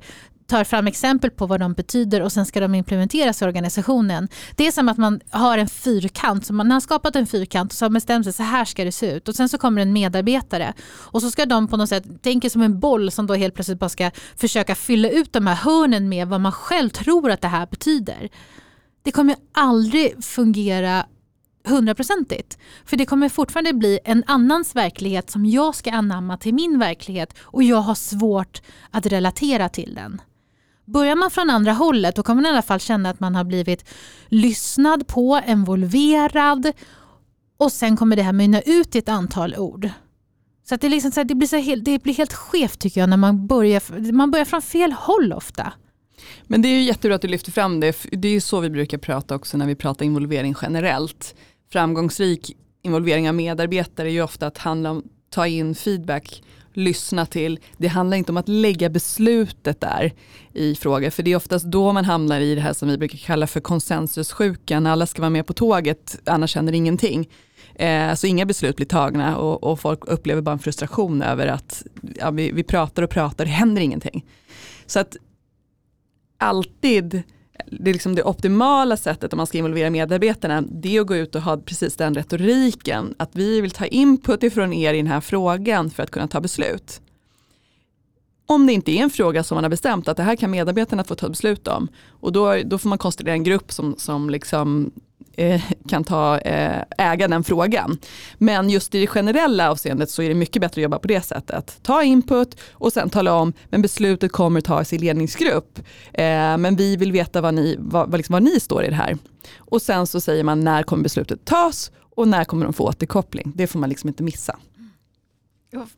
tar 0.50 0.64
fram 0.64 0.88
exempel 0.88 1.32
på 1.32 1.46
vad 1.46 1.60
de 1.60 1.74
betyder 1.74 2.22
och 2.22 2.32
sen 2.32 2.46
ska 2.46 2.60
de 2.60 2.76
implementeras 2.76 3.42
i 3.42 3.46
organisationen. 3.46 4.28
Det 4.56 4.68
är 4.68 4.72
som 4.72 4.90
att 4.90 4.98
man 4.98 5.20
har 5.30 5.58
en 5.58 5.70
fyrkant, 5.70 6.46
så 6.46 6.54
man 6.54 6.72
har 6.72 6.80
skapat 6.80 7.16
en 7.16 7.28
fyrkant 7.28 7.72
och 7.72 7.78
så 7.78 7.86
har 7.86 7.90
bestämt 7.90 8.26
sig 8.26 8.34
så 8.34 8.44
här 8.44 8.66
ska 8.66 8.86
det 8.86 8.92
se 8.92 9.12
ut 9.12 9.28
och 9.28 9.36
sen 9.36 9.50
så 9.50 9.58
kommer 9.58 9.82
en 9.82 9.94
medarbetare 9.94 10.74
och 10.90 11.22
så 11.22 11.32
ska 11.32 11.46
de 11.46 11.68
på 11.68 11.78
något 11.78 11.90
sätt, 11.90 12.24
tänka 12.24 12.50
som 12.50 12.62
en 12.62 12.80
boll 12.80 13.12
som 13.12 13.28
då 13.28 13.34
helt 13.34 13.54
plötsligt 13.54 13.80
bara 13.80 13.90
ska 13.90 14.12
försöka 14.36 14.76
fylla 14.76 15.10
ut 15.10 15.34
de 15.34 15.48
här 15.48 15.56
hörnen 15.56 16.10
med 16.10 16.28
vad 16.28 16.42
man 16.42 16.52
själv 16.52 16.90
tror 16.90 17.32
att 17.32 17.42
det 17.42 17.48
här 17.48 17.68
betyder. 17.68 18.30
Det 19.04 19.12
kommer 19.12 19.36
aldrig 19.54 20.24
fungera 20.24 21.06
hundraprocentigt. 21.68 22.58
För 22.86 22.98
det 22.98 23.06
kommer 23.06 23.30
fortfarande 23.30 23.74
bli 23.74 24.00
en 24.04 24.24
annans 24.28 24.76
verklighet 24.76 25.30
som 25.30 25.46
jag 25.46 25.76
ska 25.76 25.92
anamma 25.92 26.38
till 26.38 26.54
min 26.54 26.80
verklighet 26.80 27.34
och 27.42 27.64
jag 27.64 27.82
har 27.82 27.96
svårt 27.96 28.62
att 28.92 29.06
relatera 29.06 29.70
till 29.70 29.96
den. 29.96 30.22
Börjar 30.94 31.16
man 31.16 31.32
från 31.32 31.50
andra 31.50 31.72
hållet 31.74 32.16
då 32.16 32.24
kommer 32.24 32.42
man 32.42 32.52
i 32.52 32.54
alla 32.54 32.62
fall 32.62 32.80
känna 32.80 33.10
att 33.10 33.20
man 33.20 33.36
har 33.36 33.44
blivit 33.44 33.90
lyssnad 34.28 35.08
på, 35.08 35.42
involverad 35.48 36.72
och 37.58 37.72
sen 37.72 37.98
kommer 37.98 38.16
det 38.16 38.22
här 38.22 38.34
mynna 38.34 38.62
ut 38.62 38.96
i 38.96 39.00
ett 39.00 39.10
antal 39.10 39.56
ord. 39.56 39.90
Så 40.70 40.76
att 40.76 40.82
det, 40.82 40.90
liksom 40.90 41.12
så 41.12 41.20
här, 41.20 41.26
det, 41.26 41.36
blir 41.36 41.48
så 41.48 41.58
helt, 41.58 41.86
det 41.86 42.04
blir 42.04 42.14
helt 42.14 42.34
skevt 42.34 42.80
tycker 42.80 43.02
jag 43.02 43.10
när 43.10 43.18
man 43.18 43.48
börjar, 43.48 44.12
man 44.12 44.32
börjar 44.32 44.46
från 44.46 44.62
fel 44.62 44.92
håll 44.92 45.34
ofta. 45.34 45.74
Men 46.44 46.62
det 46.62 46.68
är 46.68 46.74
ju 46.74 46.82
jättebra 46.82 47.16
att 47.16 47.22
du 47.22 47.28
lyfter 47.28 47.52
fram 47.52 47.80
det. 47.80 47.96
Det 48.12 48.28
är 48.28 48.32
ju 48.32 48.42
så 48.42 48.60
vi 48.60 48.70
brukar 48.70 48.98
prata 48.98 49.36
också 49.36 49.58
när 49.58 49.68
vi 49.68 49.76
pratar 49.76 50.06
involvering 50.06 50.56
generellt. 50.62 51.36
Framgångsrik 51.72 52.58
involvering 52.82 53.30
av 53.30 53.36
medarbetare 53.36 54.10
är 54.10 54.12
ju 54.12 54.22
ofta 54.22 54.48
att 54.48 54.58
handla 54.58 54.92
om 54.92 55.04
ta 55.30 55.48
in 55.48 55.76
feedback 55.76 56.44
lyssna 56.74 57.26
till. 57.26 57.60
Det 57.78 57.88
handlar 57.88 58.18
inte 58.18 58.32
om 58.32 58.38
att 58.38 58.48
lägga 58.48 58.90
beslutet 58.90 59.82
där 59.82 60.14
i 60.54 60.76
fråga, 60.76 61.12
för 61.12 61.24
det 61.24 61.32
är 61.32 61.36
oftast 61.36 61.66
då 61.66 61.94
man 61.94 62.06
hamnar 62.06 62.42
i 62.42 62.56
det 62.56 62.62
här 62.62 62.74
som 62.74 62.90
vi 62.90 62.98
brukar 62.98 63.18
kalla 63.18 63.48
för 63.48 63.60
konsensussjukan. 63.60 64.88
Alla 64.88 65.06
ska 65.06 65.22
vara 65.22 65.30
med 65.30 65.48
på 65.48 65.54
tåget, 65.54 66.20
annars 66.26 66.56
händer 66.56 66.74
ingenting. 66.74 67.30
Eh, 67.76 68.14
så 68.14 68.28
inga 68.28 68.46
beslut 68.46 68.76
blir 68.76 68.86
tagna 68.86 69.38
och, 69.38 69.64
och, 69.64 69.80
folk 69.80 70.08
upplever 70.08 70.42
bara 70.42 70.52
en 70.52 70.60
frustration 70.60 71.22
över 71.22 71.48
att 71.48 71.84
ja, 72.16 72.32
vi, 72.32 72.52
vi 72.52 72.64
pratar 72.64 73.04
och 73.04 73.10
pratar, 73.10 73.46
det 73.46 73.52
händer 73.52 73.82
ingenting. 73.82 74.26
Så 74.86 75.00
att 75.00 75.18
alltid 76.38 77.24
det, 77.66 77.90
är 77.90 77.94
liksom 77.94 78.16
det 78.16 78.24
optimala 78.24 78.98
sättet 78.98 79.34
om 79.34 79.38
man 79.38 79.48
ska 79.48 79.58
involvera 79.58 79.90
medarbetarna, 79.90 80.62
det 80.62 80.98
är 80.98 81.02
att 81.02 81.08
gå 81.08 81.16
ut 81.16 81.36
och 81.36 81.42
ha 81.42 81.58
precis 81.58 81.96
den 81.96 82.16
retoriken. 82.16 83.16
Att 83.18 83.36
vi 83.36 83.62
vill 83.62 83.72
ta 83.72 83.86
input 83.86 84.44
ifrån 84.44 84.74
er 84.74 84.94
i 84.94 84.98
den 84.98 85.08
här 85.08 85.22
frågan 85.22 85.90
för 85.90 86.04
att 86.04 86.12
kunna 86.12 86.28
ta 86.28 86.42
beslut. 86.42 87.02
Om 88.46 88.68
det 88.68 88.74
inte 88.74 88.92
är 88.92 89.04
en 89.04 89.10
fråga 89.10 89.44
som 89.44 89.56
man 89.56 89.64
har 89.64 89.70
bestämt 89.70 90.08
att 90.08 90.18
det 90.18 90.24
här 90.24 90.36
kan 90.36 90.52
medarbetarna 90.52 91.04
få 91.04 91.16
ta 91.16 91.30
beslut 91.30 91.68
om. 91.68 91.88
Och 92.08 92.32
då, 92.32 92.56
då 92.66 92.78
får 92.78 92.90
man 92.90 92.98
konstruera 92.98 93.34
en 93.34 93.44
grupp 93.44 93.72
som, 93.72 93.96
som 93.98 94.30
liksom 94.30 94.92
Eh, 95.40 95.62
kan 95.88 96.04
ta, 96.04 96.38
eh, 96.38 96.84
äga 96.98 97.28
den 97.28 97.44
frågan. 97.44 97.98
Men 98.38 98.70
just 98.70 98.96
i 98.96 99.00
det 99.00 99.08
generella 99.08 99.72
avseendet 99.72 100.10
så 100.10 100.22
är 100.22 100.30
det 100.30 100.36
mycket 100.36 100.62
bättre 100.62 100.80
att 100.80 100.84
jobba 100.84 101.00
på 101.00 101.08
det 101.08 101.22
sättet. 101.22 101.80
Ta 101.82 102.04
input 102.04 102.60
och 102.72 102.94
sen 102.94 103.10
tala 103.10 103.34
om, 103.34 103.54
men 103.70 103.82
beslutet 103.82 104.32
kommer 104.32 104.62
tas 104.62 104.94
i 104.94 104.98
ledningsgrupp. 104.98 105.80
Eh, 106.14 106.58
men 106.58 106.76
vi 106.76 106.96
vill 106.96 107.12
veta 107.12 107.42
vad 107.42 107.54
ni, 107.54 107.76
vad, 107.80 108.10
vad, 108.10 108.18
liksom, 108.18 108.34
vad 108.34 108.44
ni 108.44 108.60
står 108.60 108.84
i 108.84 108.90
det 108.90 108.96
här. 108.96 109.18
Och 109.58 109.82
sen 109.82 110.08
så 110.08 110.22
säger 110.22 110.44
man 110.44 110.60
när 110.60 110.84
kommer 110.84 111.04
beslutet 111.04 111.46
tas 111.46 111.92
och 112.16 112.28
när 112.28 112.44
kommer 112.44 112.66
de 112.66 112.74
få 112.74 112.84
återkoppling? 112.84 113.52
Det 113.56 113.68
får 113.68 113.80
man 113.80 113.90
liksom 113.90 114.08
inte 114.08 114.24
missa. 114.24 114.60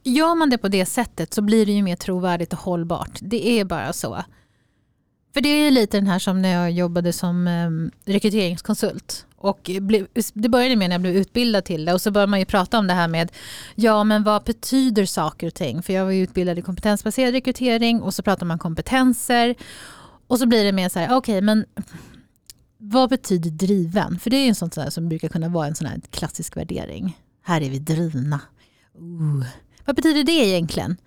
Gör 0.03 0.35
man 0.35 0.49
det 0.49 0.57
på 0.57 0.67
det 0.67 0.85
sättet 0.85 1.33
så 1.33 1.41
blir 1.41 1.65
det 1.65 1.71
ju 1.71 1.83
mer 1.83 1.95
trovärdigt 1.95 2.53
och 2.53 2.59
hållbart. 2.59 3.19
Det 3.21 3.59
är 3.59 3.65
bara 3.65 3.93
så. 3.93 4.23
För 5.33 5.41
det 5.41 5.49
är 5.49 5.71
lite 5.71 5.97
den 5.97 6.07
här 6.07 6.19
som 6.19 6.41
när 6.41 6.53
jag 6.53 6.71
jobbade 6.71 7.13
som 7.13 7.47
ehm, 7.47 7.91
rekryteringskonsult. 8.05 9.25
Och 9.35 9.69
det 10.33 10.49
började 10.49 10.75
med 10.75 10.89
när 10.89 10.93
jag 10.93 11.01
blev 11.01 11.15
utbildad 11.15 11.65
till 11.65 11.85
det 11.85 11.93
och 11.93 12.01
så 12.01 12.11
började 12.11 12.29
man 12.29 12.39
ju 12.39 12.45
prata 12.45 12.79
om 12.79 12.87
det 12.87 12.93
här 12.93 13.07
med 13.07 13.31
ja 13.75 14.03
men 14.03 14.23
vad 14.23 14.43
betyder 14.43 15.05
saker 15.05 15.47
och 15.47 15.53
ting? 15.53 15.83
För 15.83 15.93
jag 15.93 16.05
var 16.05 16.11
ju 16.11 16.23
utbildad 16.23 16.59
i 16.59 16.61
kompetensbaserad 16.61 17.33
rekrytering 17.33 18.01
och 18.01 18.13
så 18.13 18.23
pratar 18.23 18.45
man 18.45 18.59
kompetenser 18.59 19.55
och 20.27 20.39
så 20.39 20.45
blir 20.45 20.63
det 20.63 20.71
mer 20.71 20.89
så 20.89 20.99
här, 20.99 21.05
okej 21.05 21.17
okay, 21.17 21.41
men 21.41 21.65
vad 22.77 23.09
betyder 23.09 23.49
driven? 23.49 24.19
För 24.19 24.29
det 24.29 24.37
är 24.37 24.41
ju 24.41 24.49
en 24.49 24.55
sån 24.55 24.69
där 24.69 24.89
som 24.89 25.09
brukar 25.09 25.27
kunna 25.27 25.49
vara 25.49 25.67
en 25.67 25.75
sån 25.75 25.87
här 25.87 26.01
klassisk 26.09 26.57
värdering. 26.57 27.17
Här 27.43 27.61
är 27.61 27.69
vi 27.69 27.79
drivna. 27.79 28.39
Ooh. 28.99 29.45
Vad 29.85 29.95
betyder 29.95 30.23
det 30.23 30.31
egentligen? 30.31 30.97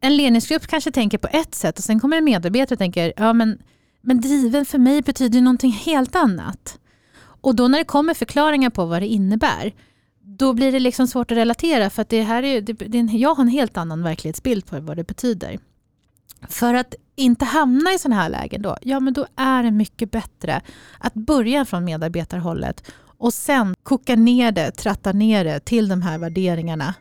En 0.00 0.16
ledningsgrupp 0.16 0.66
kanske 0.66 0.90
tänker 0.90 1.18
på 1.18 1.28
ett 1.30 1.54
sätt 1.54 1.78
och 1.78 1.84
sen 1.84 2.00
kommer 2.00 2.16
en 2.16 2.24
medarbetare 2.24 2.74
och 2.74 2.78
tänker, 2.78 3.12
ja 3.16 3.32
men, 3.32 3.58
men 4.00 4.20
driven 4.20 4.64
för 4.64 4.78
mig 4.78 5.02
betyder 5.02 5.40
någonting 5.40 5.72
helt 5.72 6.16
annat. 6.16 6.78
Och 7.40 7.56
då 7.56 7.68
när 7.68 7.78
det 7.78 7.84
kommer 7.84 8.14
förklaringar 8.14 8.70
på 8.70 8.84
vad 8.84 9.02
det 9.02 9.06
innebär, 9.06 9.72
då 10.22 10.52
blir 10.52 10.72
det 10.72 10.80
liksom 10.80 11.06
svårt 11.06 11.30
att 11.30 11.38
relatera 11.38 11.90
för 11.90 12.02
att 12.02 12.08
det 12.08 12.22
här 12.22 12.42
är, 12.42 12.60
det, 12.60 12.72
det, 12.72 12.98
jag 12.98 13.34
har 13.34 13.42
en 13.42 13.48
helt 13.48 13.76
annan 13.76 14.02
verklighetsbild 14.02 14.66
på 14.66 14.80
vad 14.80 14.96
det 14.96 15.04
betyder. 15.04 15.58
För 16.48 16.74
att 16.74 16.94
inte 17.16 17.44
hamna 17.44 17.92
i 17.92 17.98
sådana 17.98 18.22
här 18.22 18.28
lägen 18.28 18.62
då, 18.62 18.76
ja 18.82 19.00
men 19.00 19.12
då 19.12 19.26
är 19.36 19.62
det 19.62 19.70
mycket 19.70 20.10
bättre 20.10 20.60
att 20.98 21.14
börja 21.14 21.64
från 21.64 21.84
medarbetarhållet 21.84 22.90
och 23.18 23.34
sen 23.34 23.74
koka 23.82 24.16
ner 24.16 24.52
det, 24.52 24.70
tratta 24.70 25.12
ner 25.12 25.44
det 25.44 25.60
till 25.60 25.88
de 25.88 26.02
här 26.02 26.18
värderingarna. 26.18 26.94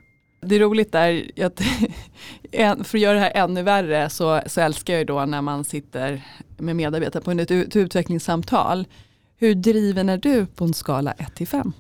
Det 0.46 0.56
är 0.56 0.60
roligt 0.60 0.92
där, 0.92 1.32
att, 1.42 1.62
för 2.88 2.98
att 2.98 3.02
göra 3.02 3.14
det 3.14 3.20
här 3.20 3.32
ännu 3.36 3.64
värre 3.64 4.10
så, 4.10 4.42
så 4.46 4.62
älskar 4.62 4.94
jag 4.94 5.00
ju 5.00 5.06
då 5.06 5.26
när 5.26 5.42
man 5.42 5.64
sitter 5.64 6.22
med 6.58 6.76
medarbetare 6.76 7.24
på 7.24 7.32
ett 7.32 7.76
utvecklingssamtal 7.76 8.88
hur 9.38 9.56
driven 9.56 10.10
är 10.10 10.18
du 10.18 10.46
på 10.46 10.64
en 10.64 10.74
skala 10.74 11.12
1 11.12 11.36
till 11.36 11.48
5? 11.48 11.74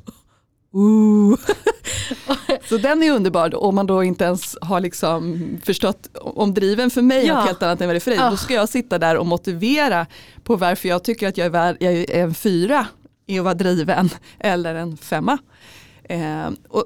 så 2.69 2.77
den 2.77 3.03
är 3.03 3.11
underbar 3.11 3.63
om 3.63 3.75
man 3.75 3.87
då 3.87 4.03
inte 4.03 4.23
ens 4.23 4.57
har 4.61 4.79
liksom 4.79 5.47
förstått 5.63 6.09
om 6.21 6.53
driven 6.53 6.89
för 6.89 7.01
mig 7.01 7.25
ja. 7.25 7.41
är 7.41 7.45
helt 7.45 7.63
annat 7.63 7.81
än 7.81 7.87
vad 7.87 7.95
det 7.95 7.97
är 7.97 7.99
för 7.99 8.11
dig. 8.11 8.19
Då 8.29 8.37
ska 8.37 8.53
jag 8.53 8.69
sitta 8.69 8.99
där 8.99 9.17
och 9.17 9.25
motivera 9.25 10.05
på 10.43 10.55
varför 10.55 10.89
jag 10.89 11.03
tycker 11.03 11.27
att 11.27 11.37
jag 11.37 11.45
är, 11.45 11.49
värd, 11.49 11.77
jag 11.79 11.93
är 11.93 12.23
en 12.23 12.33
fyra 12.33 12.87
i 13.25 13.39
att 13.39 13.43
vara 13.45 13.53
driven 13.53 14.09
eller 14.39 14.75
en 14.75 14.97
femma. 14.97 15.37
Eh, 16.03 16.49
och 16.69 16.85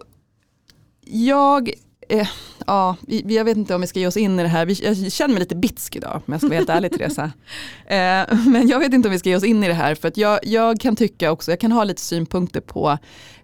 jag 1.10 1.72
eh, 2.10 2.28
ja, 2.68 2.96
jag 3.08 3.46
vet 3.46 3.58
inte 3.58 3.76
om 3.76 3.82
vi 3.82 3.88
ska 3.88 4.00
ge 4.00 4.08
oss 4.08 4.18
in 4.18 4.40
i 4.40 4.44
det 4.44 4.50
här. 4.50 4.84
Jag 4.84 5.12
känner 5.12 5.34
mig 5.34 5.40
lite 5.40 5.56
bitsk 5.56 5.96
idag 5.96 6.22
om 6.26 6.34
jag 6.34 6.40
ska 6.40 6.48
vara 6.48 6.58
helt 6.58 6.70
ärlig 6.70 6.92
Teresa. 6.92 7.32
Eh, 7.86 8.38
men 8.48 8.68
jag 8.68 8.80
vet 8.80 8.94
inte 8.94 9.08
om 9.08 9.12
vi 9.12 9.20
ska 9.20 9.30
ge 9.30 9.36
oss 9.36 9.44
in 9.44 9.64
i 9.64 9.68
det 9.68 9.74
här 9.74 9.96
för 9.96 10.08
att 10.08 10.18
jag, 10.18 10.40
jag 10.44 10.80
kan 10.80 10.96
tycka 10.96 11.32
också, 11.32 11.52
jag 11.52 11.60
kan 11.60 11.72
ha 11.72 11.84
lite 11.84 12.02
synpunkter 12.02 12.62
på 12.62 12.98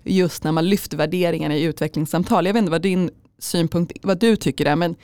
just 0.03 0.43
när 0.43 0.51
man 0.51 0.69
lyfter 0.69 0.97
värderingarna 0.97 1.55
i 1.55 1.63
utvecklingssamtal. 1.63 2.45
Jag 2.45 2.53
vet 2.53 2.59
inte 2.59 2.71
vad 2.71 2.81
din 2.81 3.09
synpunkt, 3.39 3.93
vad 4.01 4.19
du 4.19 4.35
tycker 4.35 4.65
är 4.65 4.75
men 4.75 4.95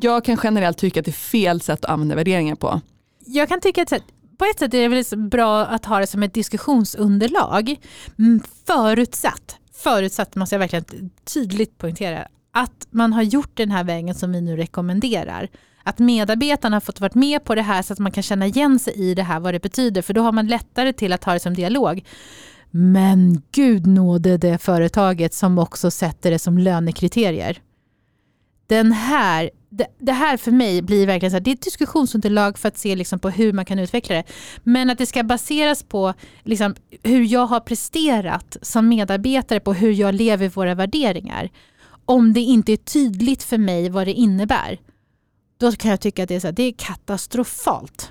jag 0.00 0.24
kan 0.24 0.38
generellt 0.42 0.78
tycka 0.78 1.00
att 1.00 1.06
det 1.06 1.10
är 1.10 1.12
fel 1.12 1.60
sätt 1.60 1.84
att 1.84 1.90
använda 1.90 2.14
värderingar 2.14 2.54
på. 2.54 2.80
Jag 3.26 3.48
kan 3.48 3.60
tycka 3.60 3.82
att 3.82 3.92
på 4.38 4.44
ett 4.44 4.58
sätt 4.58 4.74
är 4.74 4.80
det 4.80 4.88
väldigt 4.88 5.30
bra 5.30 5.66
att 5.66 5.84
ha 5.84 5.98
det 5.98 6.06
som 6.06 6.22
ett 6.22 6.34
diskussionsunderlag. 6.34 7.76
Mm, 8.18 8.40
förutsatt, 8.66 9.56
förutsatt 9.76 10.36
måste 10.36 10.54
jag 10.54 10.60
verkligen 10.60 11.10
tydligt 11.24 11.78
poängtera, 11.78 12.28
att 12.52 12.86
man 12.90 13.12
har 13.12 13.22
gjort 13.22 13.56
den 13.56 13.70
här 13.70 13.84
vägen 13.84 14.14
som 14.14 14.32
vi 14.32 14.40
nu 14.40 14.56
rekommenderar. 14.56 15.48
Att 15.82 15.98
medarbetarna 15.98 16.76
har 16.76 16.80
fått 16.80 17.00
vara 17.00 17.12
med 17.14 17.44
på 17.44 17.54
det 17.54 17.62
här 17.62 17.82
så 17.82 17.92
att 17.92 17.98
man 17.98 18.12
kan 18.12 18.22
känna 18.22 18.46
igen 18.46 18.78
sig 18.78 18.94
i 18.94 19.14
det 19.14 19.22
här, 19.22 19.40
vad 19.40 19.54
det 19.54 19.62
betyder. 19.62 20.02
För 20.02 20.14
då 20.14 20.22
har 20.22 20.32
man 20.32 20.46
lättare 20.46 20.92
till 20.92 21.12
att 21.12 21.24
ha 21.24 21.32
det 21.32 21.40
som 21.40 21.54
dialog. 21.54 22.04
Men 22.70 23.42
gud 23.52 23.86
nåde 23.86 24.36
det 24.36 24.58
företaget 24.58 25.34
som 25.34 25.58
också 25.58 25.90
sätter 25.90 26.30
det 26.30 26.38
som 26.38 26.58
lönekriterier. 26.58 27.58
Den 28.66 28.92
här, 28.92 29.50
det, 29.76 29.86
det 29.98 30.12
här 30.12 30.36
för 30.36 30.50
mig 30.50 30.82
blir 30.82 31.06
verkligen 31.06 31.30
så 31.30 31.34
här, 31.34 31.40
det 31.40 31.50
är 31.50 31.54
ett 31.54 31.62
diskussionsunderlag 31.62 32.58
för 32.58 32.68
att 32.68 32.78
se 32.78 32.96
liksom 32.96 33.18
på 33.18 33.30
hur 33.30 33.52
man 33.52 33.64
kan 33.64 33.78
utveckla 33.78 34.14
det. 34.14 34.24
Men 34.62 34.90
att 34.90 34.98
det 34.98 35.06
ska 35.06 35.22
baseras 35.22 35.82
på 35.82 36.14
liksom 36.42 36.74
hur 37.02 37.24
jag 37.32 37.46
har 37.46 37.60
presterat 37.60 38.56
som 38.62 38.88
medarbetare, 38.88 39.60
på 39.60 39.72
hur 39.72 39.92
jag 39.92 40.14
lever 40.14 40.48
våra 40.48 40.74
värderingar 40.74 41.50
om 42.06 42.32
det 42.32 42.40
inte 42.40 42.72
är 42.72 42.76
tydligt 42.76 43.42
för 43.42 43.58
mig 43.58 43.88
vad 43.90 44.06
det 44.06 44.12
innebär, 44.12 44.78
då 45.58 45.72
kan 45.72 45.90
jag 45.90 46.00
tycka 46.00 46.22
att 46.22 46.28
det 46.28 46.34
är, 46.34 46.40
så 46.40 46.46
här, 46.46 46.52
det 46.52 46.62
är 46.62 46.72
katastrofalt. 46.72 48.10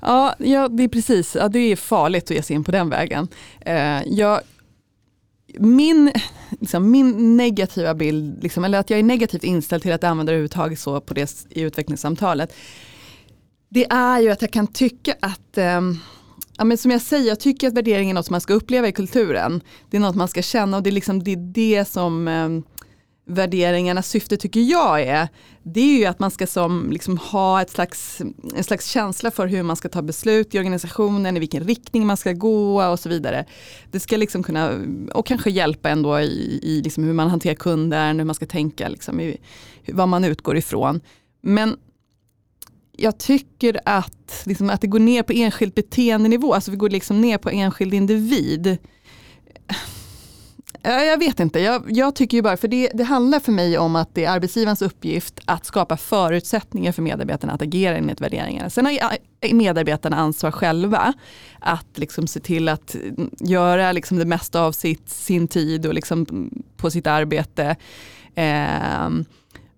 Ja, 0.00 0.34
ja, 0.38 0.68
det 0.68 0.84
är 0.84 0.88
precis. 0.88 1.36
Ja, 1.40 1.48
det 1.48 1.58
är 1.58 1.76
farligt 1.76 2.24
att 2.24 2.30
ge 2.30 2.42
sig 2.42 2.56
in 2.56 2.64
på 2.64 2.72
den 2.72 2.90
vägen. 2.90 3.28
Eh, 3.60 4.02
jag, 4.06 4.40
min, 5.58 6.12
liksom, 6.60 6.90
min 6.90 7.36
negativa 7.36 7.94
bild, 7.94 8.42
liksom, 8.42 8.64
eller 8.64 8.78
att 8.78 8.90
jag 8.90 8.98
är 8.98 9.02
negativt 9.02 9.44
inställd 9.44 9.82
till 9.82 9.92
att 9.92 10.04
använda 10.04 10.32
det 10.32 10.34
överhuvudtaget 10.34 10.80
så 10.80 11.00
på 11.00 11.14
det 11.14 11.46
i 11.50 11.60
utvecklingssamtalet, 11.60 12.54
det 13.68 13.92
är 13.92 14.20
ju 14.20 14.30
att 14.30 14.42
jag 14.42 14.50
kan 14.50 14.66
tycka 14.66 15.14
att 15.20 15.58
eh, 15.58 15.80
Ja, 16.60 16.64
men 16.64 16.78
som 16.78 16.90
jag 16.90 17.00
säger, 17.00 17.28
jag 17.28 17.40
tycker 17.40 17.68
att 17.68 17.74
värdering 17.74 18.10
är 18.10 18.14
något 18.14 18.26
som 18.26 18.34
man 18.34 18.40
ska 18.40 18.54
uppleva 18.54 18.88
i 18.88 18.92
kulturen. 18.92 19.60
Det 19.90 19.96
är 19.96 20.00
något 20.00 20.16
man 20.16 20.28
ska 20.28 20.42
känna 20.42 20.76
och 20.76 20.82
det 20.82 20.90
är 20.90 20.92
liksom 20.92 21.22
det, 21.22 21.32
är 21.32 21.36
det 21.36 21.84
som 21.88 22.28
eh, 22.28 22.48
värderingarnas 23.28 24.08
syfte 24.08 24.36
tycker 24.36 24.60
jag 24.60 25.02
är, 25.02 25.28
det 25.62 25.80
är 25.80 25.98
ju 25.98 26.04
att 26.04 26.18
man 26.18 26.30
ska 26.30 26.46
som, 26.46 26.92
liksom, 26.92 27.18
ha 27.18 27.62
ett 27.62 27.70
slags, 27.70 28.22
en 28.54 28.64
slags 28.64 28.86
känsla 28.86 29.30
för 29.30 29.46
hur 29.46 29.62
man 29.62 29.76
ska 29.76 29.88
ta 29.88 30.02
beslut 30.02 30.54
i 30.54 30.58
organisationen, 30.58 31.36
i 31.36 31.40
vilken 31.40 31.64
riktning 31.64 32.06
man 32.06 32.16
ska 32.16 32.32
gå 32.32 32.82
och 32.82 33.00
så 33.00 33.08
vidare. 33.08 33.44
Det 33.90 34.00
ska 34.00 34.16
liksom 34.16 34.42
kunna, 34.42 34.70
och 35.14 35.26
kanske 35.26 35.50
hjälpa 35.50 35.88
ändå 35.90 36.20
i, 36.20 36.60
i 36.62 36.82
liksom 36.82 37.04
hur 37.04 37.12
man 37.12 37.30
hanterar 37.30 37.54
kunden, 37.54 38.18
hur 38.18 38.24
man 38.24 38.34
ska 38.34 38.46
tänka, 38.46 38.88
liksom, 38.88 39.20
i, 39.20 39.36
vad 39.86 40.08
man 40.08 40.24
utgår 40.24 40.56
ifrån. 40.56 41.00
Men 41.42 41.76
jag 42.96 43.18
tycker 43.18 43.80
att, 43.84 44.42
liksom, 44.44 44.70
att 44.70 44.80
det 44.80 44.86
går 44.86 44.98
ner 44.98 45.22
på 45.22 45.32
enskild 45.32 45.74
beteendenivå, 45.74 46.54
alltså 46.54 46.70
vi 46.70 46.76
går 46.76 46.90
liksom 46.90 47.20
ner 47.20 47.38
på 47.38 47.50
enskild 47.50 47.94
individ 47.94 48.78
jag 50.82 51.18
vet 51.18 51.40
inte, 51.40 51.60
jag, 51.60 51.82
jag, 51.88 52.14
tycker 52.14 52.36
ju 52.36 52.42
bara, 52.42 52.56
för 52.56 52.68
det, 52.68 52.90
det 52.94 53.04
handlar 53.04 53.40
för 53.40 53.52
mig 53.52 53.78
om 53.78 53.96
att 53.96 54.14
det 54.14 54.24
är 54.24 54.30
arbetsgivarens 54.30 54.82
uppgift 54.82 55.40
att 55.44 55.66
skapa 55.66 55.96
förutsättningar 55.96 56.92
för 56.92 57.02
medarbetarna 57.02 57.52
att 57.52 57.62
agera 57.62 57.96
enligt 57.96 58.20
värderingarna. 58.20 58.70
Sen 58.70 58.86
har 58.86 58.92
eh, 59.40 59.54
medarbetarna 59.54 60.16
ansvar 60.16 60.50
själva 60.50 61.12
att 61.60 61.98
liksom 61.98 62.26
se 62.26 62.40
till 62.40 62.68
att 62.68 62.94
mm, 62.94 63.30
göra 63.40 63.92
liksom 63.92 64.18
det 64.18 64.24
mesta 64.24 64.62
av 64.62 64.72
sitt, 64.72 65.08
sin 65.08 65.48
tid 65.48 65.86
och 65.86 65.94
liksom 65.94 66.50
på 66.76 66.90
sitt 66.90 67.06
arbete. 67.06 67.76
Eh, 68.34 69.08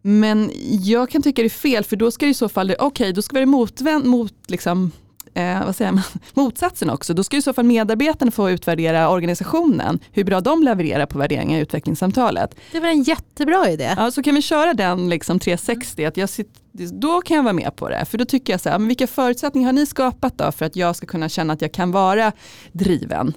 men 0.02 0.50
jag 0.82 1.10
kan 1.10 1.22
tycka 1.22 1.42
det 1.42 1.46
är 1.46 1.50
fel 1.50 1.84
för 1.84 1.96
då 1.96 2.10
ska 2.10 2.26
det 2.26 2.30
i 2.30 2.34
så 2.34 2.48
fall, 2.48 2.70
okej 2.70 2.86
okay, 2.86 3.12
då 3.12 3.22
ska 3.22 3.34
vi 3.34 3.40
vara 3.40 3.50
motvänd 3.50 4.04
mot 4.04 4.34
liksom, 4.46 4.92
eh, 5.34 5.64
vad 5.64 5.76
säger 5.76 5.92
man, 5.92 6.02
motsatsen 6.34 6.90
också. 6.90 7.14
Då 7.14 7.24
ska 7.24 7.36
i 7.36 7.42
så 7.42 7.52
fall 7.52 7.64
medarbetarna 7.64 8.30
få 8.30 8.50
utvärdera 8.50 9.10
organisationen, 9.10 9.98
hur 10.12 10.24
bra 10.24 10.40
de 10.40 10.62
levererar 10.62 11.06
på 11.06 11.18
värderingar 11.18 11.58
i 11.58 11.60
utvecklingssamtalet. 11.62 12.54
Det 12.72 12.80
var 12.80 12.88
en 12.88 13.02
jättebra 13.02 13.70
idé. 13.70 13.94
Ja, 13.96 14.10
så 14.10 14.22
kan 14.22 14.34
vi 14.34 14.42
köra 14.42 14.74
den 14.74 15.08
liksom 15.08 15.38
360, 15.38 16.04
att 16.04 16.16
jag 16.16 16.28
sitter, 16.28 17.00
då 17.00 17.20
kan 17.20 17.36
jag 17.36 17.42
vara 17.44 17.52
med 17.52 17.76
på 17.76 17.88
det. 17.88 18.04
För 18.04 18.18
då 18.18 18.24
tycker 18.24 18.52
jag 18.52 18.60
så 18.60 18.68
här, 18.68 18.78
men 18.78 18.88
vilka 18.88 19.06
förutsättningar 19.06 19.68
har 19.68 19.72
ni 19.72 19.86
skapat 19.86 20.38
då 20.38 20.52
för 20.52 20.66
att 20.66 20.76
jag 20.76 20.96
ska 20.96 21.06
kunna 21.06 21.28
känna 21.28 21.52
att 21.52 21.62
jag 21.62 21.72
kan 21.72 21.92
vara 21.92 22.32
driven? 22.72 23.34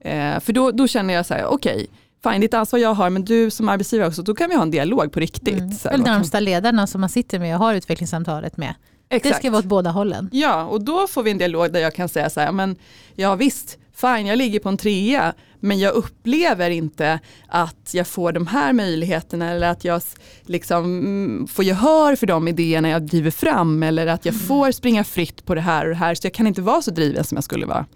Eh, 0.00 0.40
för 0.40 0.52
då, 0.52 0.70
då 0.70 0.86
känner 0.86 1.14
jag 1.14 1.26
så 1.26 1.34
här, 1.34 1.46
okej, 1.46 1.74
okay, 1.74 2.32
fine, 2.32 2.40
ditt 2.40 2.54
ansvar 2.54 2.78
jag 2.78 2.94
har, 2.94 3.10
men 3.10 3.24
du 3.24 3.50
som 3.50 3.68
arbetsgivare 3.68 4.08
också, 4.08 4.22
då 4.22 4.34
kan 4.34 4.50
vi 4.50 4.56
ha 4.56 4.62
en 4.62 4.70
dialog 4.70 5.12
på 5.12 5.20
riktigt. 5.20 5.58
Mm. 5.58 5.72
Eller 5.84 6.04
närmsta 6.04 6.40
ledarna 6.40 6.86
som 6.86 7.00
man 7.00 7.10
sitter 7.10 7.38
med 7.38 7.54
och 7.54 7.60
har 7.60 7.74
utvecklingssamtalet 7.74 8.56
med. 8.56 8.74
Exakt. 9.10 9.34
Det 9.34 9.38
ska 9.38 9.50
vara 9.50 9.58
åt 9.58 9.64
båda 9.64 9.90
hållen. 9.90 10.28
Ja, 10.32 10.64
och 10.64 10.84
då 10.84 11.06
får 11.06 11.22
vi 11.22 11.30
en 11.30 11.38
dialog 11.38 11.72
där 11.72 11.80
jag 11.80 11.94
kan 11.94 12.08
säga 12.08 12.30
så 12.30 12.40
här, 12.40 12.52
men 12.52 12.76
ja 13.14 13.34
visst, 13.34 13.78
fine, 13.94 14.26
jag 14.26 14.38
ligger 14.38 14.60
på 14.60 14.68
en 14.68 14.76
trea, 14.76 15.34
men 15.60 15.78
jag 15.78 15.94
upplever 15.94 16.70
inte 16.70 17.20
att 17.48 17.94
jag 17.94 18.06
får 18.06 18.32
de 18.32 18.46
här 18.46 18.72
möjligheterna 18.72 19.50
eller 19.50 19.68
att 19.68 19.84
jag 19.84 20.02
liksom 20.42 20.84
mm, 20.84 21.46
får 21.46 21.64
gehör 21.64 22.16
för 22.16 22.26
de 22.26 22.48
idéerna 22.48 22.88
jag 22.88 23.02
driver 23.02 23.30
fram 23.30 23.82
eller 23.82 24.06
att 24.06 24.24
jag 24.24 24.34
mm. 24.34 24.46
får 24.46 24.72
springa 24.72 25.04
fritt 25.04 25.44
på 25.44 25.54
det 25.54 25.60
här 25.60 25.84
och 25.84 25.90
det 25.90 25.96
här, 25.96 26.14
så 26.14 26.26
jag 26.26 26.34
kan 26.34 26.46
inte 26.46 26.62
vara 26.62 26.82
så 26.82 26.90
driven 26.90 27.24
som 27.24 27.36
jag 27.36 27.44
skulle 27.44 27.66
vara. 27.66 27.86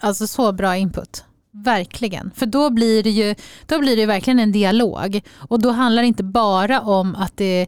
Alltså 0.00 0.26
så 0.26 0.52
bra 0.52 0.76
input. 0.76 1.24
Verkligen, 1.64 2.30
för 2.34 2.46
då 2.46 2.70
blir, 2.70 3.02
det 3.02 3.10
ju, 3.10 3.34
då 3.66 3.78
blir 3.78 3.96
det 3.96 4.06
verkligen 4.06 4.38
en 4.38 4.52
dialog. 4.52 5.20
Och 5.34 5.62
då 5.62 5.70
handlar 5.70 6.02
det 6.02 6.08
inte 6.08 6.24
bara 6.24 6.80
om 6.80 7.14
att 7.14 7.36
det, 7.36 7.66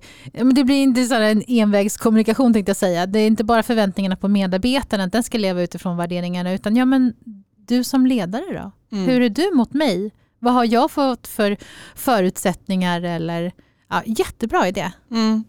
det 0.55 0.65
blir 0.65 0.83
inte 0.83 1.05
så 1.05 1.15
en 1.15 1.43
envägskommunikation 1.47 2.53
tänkte 2.53 2.71
jag 2.71 2.77
säga. 2.77 3.07
Det 3.07 3.19
är 3.19 3.27
inte 3.27 3.45
bara 3.45 3.63
förväntningarna 3.63 4.17
på 4.17 4.29
medarbetarna, 4.29 5.05
att 5.05 5.13
den 5.13 5.23
ska 5.23 5.39
leva 5.39 5.63
utifrån 5.63 5.97
värderingarna, 5.97 6.53
utan 6.53 6.77
ja 6.77 6.85
men 6.85 7.15
du 7.57 7.85
som 7.85 8.07
ledare 8.07 8.45
då? 8.53 8.97
Mm. 8.97 9.09
Hur 9.09 9.21
är 9.21 9.29
du 9.29 9.51
mot 9.55 9.73
mig? 9.73 10.11
Vad 10.39 10.55
har 10.55 10.65
jag 10.65 10.91
fått 10.91 11.27
för 11.27 11.57
förutsättningar? 11.95 13.03
Eller, 13.03 13.53
ja, 13.89 14.03
jättebra 14.07 14.69
idé. 14.69 14.93
Mm. 15.11 15.45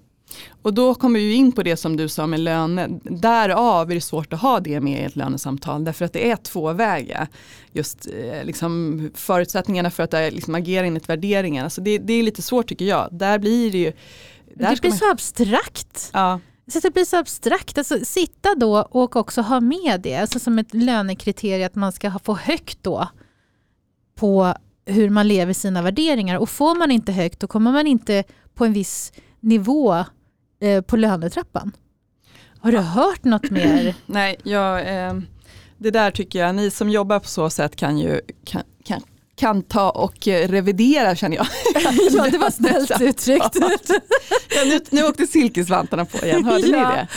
Och 0.62 0.74
då 0.74 0.96
kommer 0.96 1.20
vi 1.20 1.34
in 1.34 1.52
på 1.52 1.64
det 1.64 1.78
som 1.78 1.98
du 1.98 2.10
sa 2.10 2.28
med 2.28 2.40
löner. 2.40 3.00
Därav 3.04 3.92
är 3.92 3.96
det 3.96 4.02
svårt 4.02 4.34
att 4.34 4.42
ha 4.42 4.60
det 4.60 4.82
med 4.82 5.02
i 5.02 5.06
ett 5.06 5.16
lönesamtal. 5.16 5.84
Därför 5.84 6.06
att 6.06 6.14
det 6.14 6.32
är 6.32 6.36
tvåväga. 6.36 7.28
Just 7.72 8.08
eh, 8.08 8.44
liksom, 8.44 9.10
förutsättningarna 9.16 9.90
för 9.90 10.04
att 10.04 10.14
eh, 10.14 10.32
liksom, 10.32 10.56
agera 10.56 10.86
enligt 10.86 11.10
värderingen. 11.10 11.64
Alltså 11.64 11.82
det, 11.82 11.98
det 11.98 12.14
är 12.14 12.24
lite 12.24 12.42
svårt 12.42 12.68
tycker 12.68 12.86
jag. 12.86 13.10
Där 13.12 13.40
blir 13.40 13.72
det 13.72 13.78
ju... 13.78 13.94
Det 14.56 14.82
blir 14.82 14.90
man, 14.90 14.98
så 14.98 15.12
abstrakt. 15.12 16.10
ja, 16.14 16.40
Så 16.68 16.80
det 16.80 16.92
blir 16.92 17.06
så 17.06 17.18
abstrakt. 17.18 17.78
Alltså, 17.78 17.98
sitta 18.06 18.56
då 18.56 18.78
och 18.78 19.16
också 19.16 19.42
ha 19.42 19.60
med 19.60 20.02
det 20.02 20.16
alltså 20.16 20.40
som 20.40 20.60
ett 20.60 20.74
lönekriterie 20.74 21.66
att 21.66 21.76
man 21.76 21.92
ska 21.92 22.20
få 22.24 22.34
högt 22.34 22.78
då 22.82 23.08
på 24.16 24.54
hur 24.86 25.10
man 25.10 25.28
lever 25.28 25.54
sina 25.54 25.82
värderingar. 25.82 26.38
Och 26.38 26.50
får 26.50 26.76
man 26.76 26.92
inte 26.92 27.12
högt 27.12 27.40
då 27.40 27.48
kommer 27.48 27.72
man 27.72 27.88
inte 27.88 28.24
på 28.56 28.66
en 28.66 28.74
viss 28.74 29.14
nivå 29.40 30.06
eh, 30.62 30.82
på 30.82 30.98
lönetrappan. 30.98 31.72
Har 32.60 32.72
du 32.72 32.78
hört 32.78 33.24
något 33.24 33.50
mer? 33.50 33.96
nej, 34.06 34.36
jag, 34.44 34.80
eh, 34.80 35.14
det 35.78 35.92
där 35.92 36.12
tycker 36.12 36.40
jag, 36.40 36.56
ni 36.56 36.72
som 36.72 36.90
jobbar 36.90 37.20
på 37.20 37.28
så 37.28 37.50
sätt 37.50 37.76
kan 37.76 37.98
ju 37.98 38.22
kan, 38.46 38.64
kan, 38.86 39.02
kan 39.36 39.62
ta 39.64 39.90
och 39.90 40.28
eh, 40.28 40.48
revidera 40.48 41.16
känner 41.16 41.38
jag. 41.38 41.48
ja, 42.12 42.28
det 42.32 42.38
var 42.38 42.50
snällt 42.52 43.02
uttryckt. 43.02 43.56
Ja, 44.56 44.64
nu, 44.66 44.80
nu 44.90 45.04
åkte 45.04 45.28
silkesvantarna 45.28 46.06
på 46.06 46.26
igen, 46.26 46.46
hörde 46.46 46.68
ni 46.68 46.72
Ja. 46.74 46.90
det? 46.90 47.08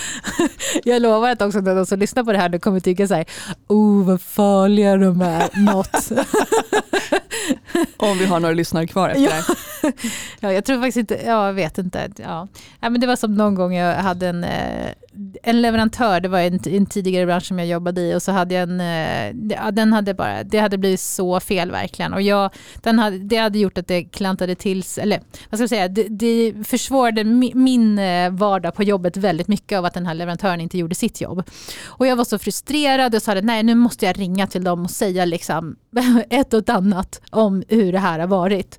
Jag 0.91 1.03
lovar 1.03 1.31
att 1.31 1.43
också 1.43 1.61
de 1.61 1.87
som 1.87 1.99
lyssnar 1.99 2.25
på 2.25 2.33
det 2.33 2.39
här 2.39 2.49
nu 2.49 2.59
kommer 2.59 2.81
tycka 2.81 3.09
så 3.09 3.15
här, 3.15 3.25
oh 3.69 4.05
vad 4.07 4.21
farliga 4.21 4.97
de 4.97 5.21
är, 5.21 5.49
något. 5.61 6.13
Om 7.97 8.19
vi 8.19 8.27
har 8.27 8.41
några 8.41 8.55
lyssnare 8.55 8.87
kvar 8.87 9.09
efter 9.09 9.23
Ja. 9.23 9.31
det 9.31 9.35
här. 9.35 9.93
Ja, 10.41 10.53
jag 10.53 10.65
tror 10.65 10.77
faktiskt 10.77 10.97
inte, 10.97 11.15
ja, 11.27 11.47
jag 11.47 11.53
vet 11.53 11.79
inte. 11.79 12.11
Ja. 12.17 12.49
Ja, 12.81 12.91
men 12.91 13.01
det 13.01 13.07
var 13.07 13.17
som 13.17 13.35
någon 13.35 13.55
gång 13.55 13.75
jag 13.75 13.95
hade 13.97 14.29
en, 14.29 14.45
eh, 14.45 14.91
en 15.43 15.63
leverantör, 15.63 16.21
det 16.21 16.29
var 16.29 16.39
en, 16.39 16.61
en 16.67 16.87
tidigare 16.87 17.27
bransch 17.27 17.47
som 17.47 17.59
jag 17.59 17.69
jobbade 17.69 18.01
i 18.01 18.15
och 18.15 18.23
så 18.23 18.33
hade 18.33 18.55
jag 18.55 18.63
en, 18.63 18.81
eh, 18.81 19.57
ja, 19.57 19.71
den 19.71 19.93
hade 19.93 20.15
bara, 20.15 20.45
det 20.45 20.59
hade 20.59 20.79
blivit 20.79 21.01
så 21.01 21.41
fel 21.41 21.71
verkligen 21.71 22.15
och 22.15 22.23
jag, 22.23 22.51
den 22.83 22.99
hade, 22.99 23.19
det 23.19 23.37
hade 23.37 23.59
gjort 23.59 23.79
att 23.79 23.87
det 23.87 24.05
klantade 24.05 24.55
till 24.55 24.83
sig- 24.83 25.03
eller 25.03 25.21
vad 25.51 25.59
ska 25.59 25.63
jag 25.63 25.69
säga, 25.69 25.89
det, 25.89 26.07
det 26.09 26.55
försvårade 26.65 27.25
min 27.55 27.99
eh, 27.99 28.31
vardag 28.31 28.75
på 28.75 28.83
jobbet 28.83 29.17
väldigt 29.17 29.49
mycket 29.49 29.79
av 29.79 29.85
att 29.85 29.95
den 29.95 30.07
här 30.07 30.15
leverantören 30.15 30.61
inte 30.61 30.79
gjorde 30.79 30.95
sitt 30.95 31.21
jobb. 31.21 31.43
Och 31.85 32.07
jag 32.07 32.17
var 32.17 32.25
så 32.25 32.39
frustrerad 32.39 33.15
och 33.15 33.23
sa 33.23 33.35
nej 33.35 33.63
nu 33.63 33.75
måste 33.75 34.07
jag 34.07 34.19
ringa 34.19 34.47
till 34.47 34.65
dem 34.65 34.85
och 34.85 34.91
säga 34.91 35.25
liksom 35.25 35.77
ett 36.31 36.55
och 36.55 36.61
ett 36.61 36.69
annat 36.69 37.21
om 37.31 37.65
hur 37.69 37.93
det 37.93 37.99
här 37.99 38.19
har 38.19 38.27
varit. 38.27 38.79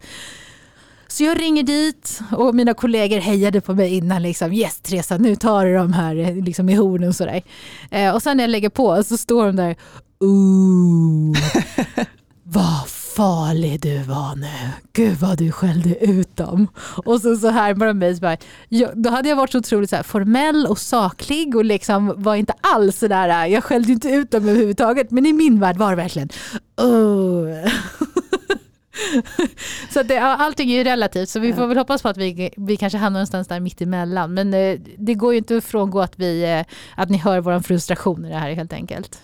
Så 1.15 1.23
jag 1.23 1.41
ringer 1.41 1.63
dit 1.63 2.19
och 2.31 2.55
mina 2.55 2.73
kollegor 2.73 3.19
hejade 3.19 3.61
på 3.61 3.73
mig 3.73 3.93
innan. 3.93 4.21
Liksom, 4.21 4.53
yes 4.53 4.81
Teresa, 4.81 5.17
nu 5.17 5.35
tar 5.35 5.65
du 5.65 5.73
de 5.73 5.93
här 5.93 6.15
eh, 6.15 6.35
liksom, 6.35 6.69
i 6.69 6.73
hornen 6.73 7.09
och 7.09 7.15
sådär. 7.15 7.41
Eh, 7.91 8.15
och 8.15 8.21
sen 8.21 8.37
när 8.37 8.43
jag 8.43 8.49
lägger 8.49 8.69
på 8.69 9.03
så 9.03 9.17
står 9.17 9.45
de 9.45 9.55
där, 9.55 9.75
ooh, 10.19 11.37
vad 12.43 12.87
farlig 13.15 13.81
du 13.81 13.97
var 13.97 14.35
nu. 14.35 14.69
Gud 14.93 15.17
vad 15.17 15.37
du 15.37 15.51
skällde 15.51 16.05
ut 16.05 16.37
dem. 16.37 16.67
Och 17.05 17.21
så, 17.21 17.35
så 17.35 17.49
här 17.49 17.75
med 17.75 17.95
mig, 17.95 18.15
så 18.15 18.21
bara, 18.21 18.37
jag, 18.69 19.03
då 19.03 19.09
hade 19.09 19.29
jag 19.29 19.35
varit 19.35 19.51
så 19.51 19.57
otroligt 19.57 19.89
så 19.89 19.95
här, 19.95 20.03
formell 20.03 20.65
och 20.65 20.79
saklig 20.79 21.55
och 21.55 21.65
liksom 21.65 22.13
var 22.17 22.35
inte 22.35 22.53
alls 22.61 22.99
sådär, 22.99 23.45
jag 23.45 23.63
skällde 23.63 23.91
inte 23.91 24.09
ut 24.09 24.31
dem 24.31 24.49
överhuvudtaget. 24.49 25.11
Men 25.11 25.25
i 25.25 25.33
min 25.33 25.59
värld 25.59 25.77
var 25.77 25.89
det 25.89 25.95
verkligen, 25.95 26.29
oh. 26.77 27.69
Så 29.89 30.03
det, 30.03 30.17
allting 30.17 30.71
är 30.71 30.77
ju 30.77 30.83
relativt 30.83 31.29
så 31.29 31.39
vi 31.39 31.53
får 31.53 31.67
väl 31.67 31.77
hoppas 31.77 32.01
på 32.01 32.09
att 32.09 32.17
vi, 32.17 32.49
vi 32.57 32.77
kanske 32.77 32.97
hamnar 32.97 33.19
någonstans 33.19 33.47
där 33.47 33.59
mitt 33.59 33.81
emellan. 33.81 34.33
Men 34.33 34.53
eh, 34.53 34.79
det 34.97 35.13
går 35.13 35.33
ju 35.33 35.37
inte 35.37 35.57
att 35.57 35.63
frångå 35.63 36.01
att, 36.01 36.19
vi, 36.19 36.43
eh, 36.43 36.65
att 36.95 37.09
ni 37.09 37.17
hör 37.17 37.41
vår 37.41 37.59
frustration 37.59 38.25
i 38.25 38.29
det 38.29 38.37
här 38.37 38.51
helt 38.51 38.73
enkelt. 38.73 39.19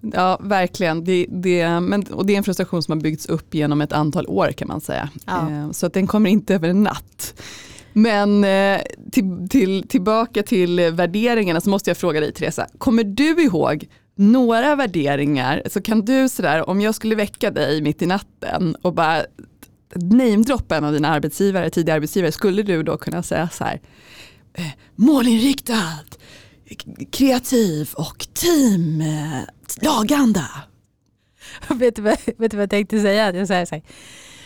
Ja, 0.00 0.38
verkligen. 0.42 1.04
Det, 1.04 1.26
det, 1.28 1.80
men, 1.80 2.02
och 2.02 2.26
det 2.26 2.32
är 2.32 2.36
en 2.36 2.44
frustration 2.44 2.82
som 2.82 2.92
har 2.92 3.00
byggts 3.00 3.26
upp 3.26 3.54
genom 3.54 3.80
ett 3.80 3.92
antal 3.92 4.26
år 4.26 4.52
kan 4.52 4.68
man 4.68 4.80
säga. 4.80 5.08
Ja. 5.26 5.50
Eh, 5.50 5.70
så 5.70 5.86
att 5.86 5.92
den 5.92 6.06
kommer 6.06 6.30
inte 6.30 6.54
över 6.54 6.68
en 6.68 6.82
natt. 6.82 7.42
Men 7.92 8.46
till, 9.12 9.48
till, 9.50 9.88
tillbaka 9.88 10.42
till 10.42 10.80
värderingarna 10.80 11.60
så 11.60 11.70
måste 11.70 11.90
jag 11.90 11.96
fråga 11.96 12.20
dig 12.20 12.32
Teresa, 12.32 12.66
kommer 12.78 13.04
du 13.04 13.42
ihåg 13.42 13.86
några 14.20 14.76
värderingar, 14.76 15.62
så 15.66 15.82
kan 15.82 16.04
du 16.04 16.28
sådär, 16.28 16.68
om 16.68 16.80
jag 16.80 16.94
skulle 16.94 17.14
väcka 17.14 17.50
dig 17.50 17.82
mitt 17.82 18.02
i 18.02 18.06
natten 18.06 18.76
och 18.82 18.94
bara 18.94 19.24
namedroppa 19.94 20.76
en 20.76 20.84
av 20.84 20.92
dina 20.92 21.08
arbetsgivare, 21.08 21.70
tidigare 21.70 21.96
arbetsgivare, 21.96 22.32
skulle 22.32 22.62
du 22.62 22.82
då 22.82 22.96
kunna 22.96 23.22
säga 23.22 23.48
så 23.52 23.64
här, 23.64 23.80
eh, 24.54 24.66
målinriktad, 24.96 26.04
kreativ 27.12 27.90
och 27.94 28.26
team, 28.34 29.00
eh, 29.00 29.40
laganda. 29.82 30.48
vet, 31.68 31.96
du 31.96 32.02
vad, 32.02 32.16
vet 32.38 32.50
du 32.50 32.56
vad 32.56 32.62
jag 32.62 32.70
tänkte 32.70 33.00
säga? 33.00 33.34
Jag 33.34 33.48
säger 33.48 33.66
så 33.66 33.74
här, 33.74 33.82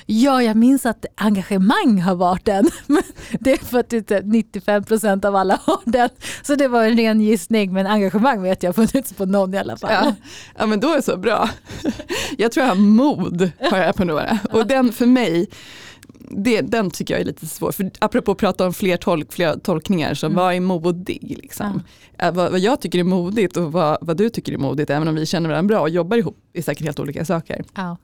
ja, 0.06 0.42
jag 0.42 0.56
minns 0.56 0.86
att 0.86 1.06
engagemang 1.16 2.00
har 2.00 2.14
varit 2.14 2.44
den. 2.44 2.70
Men 2.86 3.02
det 3.40 3.52
är 3.52 3.56
för 3.56 3.78
att 3.80 3.92
inte 3.92 4.20
95% 4.20 5.26
av 5.26 5.36
alla 5.36 5.58
har 5.64 5.78
den. 5.84 6.08
Så 6.42 6.54
det 6.54 6.68
var 6.68 6.84
en 6.84 6.96
ren 6.96 7.20
gissning, 7.20 7.72
men 7.72 7.86
engagemang 7.86 8.42
vet 8.42 8.62
jag 8.62 8.68
har 8.72 8.86
funnits 8.86 9.12
på 9.12 9.26
någon 9.26 9.54
i 9.54 9.58
alla 9.58 9.76
fall. 9.76 9.90
Ja, 9.92 10.14
ja 10.58 10.66
men 10.66 10.80
då 10.80 10.90
är 10.92 10.96
det 10.96 11.02
så 11.02 11.16
bra. 11.16 11.50
Jag 12.38 12.52
tror 12.52 12.66
jag 12.66 12.74
har 12.74 12.80
mod 12.80 13.50
har 13.70 13.78
jag 13.78 13.94
på 13.96 14.04
några. 14.04 14.38
Och 14.52 14.66
den 14.66 14.92
för 14.92 15.06
mig, 15.06 15.48
det, 16.30 16.60
den 16.60 16.90
tycker 16.90 17.14
jag 17.14 17.20
är 17.20 17.24
lite 17.24 17.46
svår. 17.46 17.72
För 17.72 17.90
apropå 17.98 18.32
att 18.32 18.38
prata 18.38 18.66
om 18.66 18.74
fler, 18.74 18.96
tolk, 18.96 19.32
fler 19.32 19.56
tolkningar, 19.58 20.14
så 20.14 20.26
Mm. 20.26 20.36
vad 20.36 20.54
är 20.54 20.60
modig? 20.60 21.38
Liksom? 21.42 21.82
Eh, 22.18 22.32
Vad, 22.32 22.50
vad 22.50 22.60
jag 22.60 22.80
tycker 22.80 22.98
är 22.98 23.04
modigt 23.04 23.56
och 23.56 23.72
vad, 23.72 23.98
vad 24.00 24.16
du 24.16 24.28
tycker 24.30 24.52
är 24.52 24.58
modigt, 24.58 24.90
även 24.90 25.08
om 25.08 25.14
vi 25.14 25.26
känner 25.26 25.48
varandra 25.48 25.68
bra 25.74 25.80
och 25.80 25.88
jobbar 25.90 26.16
ihop, 26.16 26.36
är 26.52 26.62
säkert 26.62 26.84
helt 26.84 27.00
olika 27.00 27.24
saker. 27.24 27.64
Ja. 27.74 27.96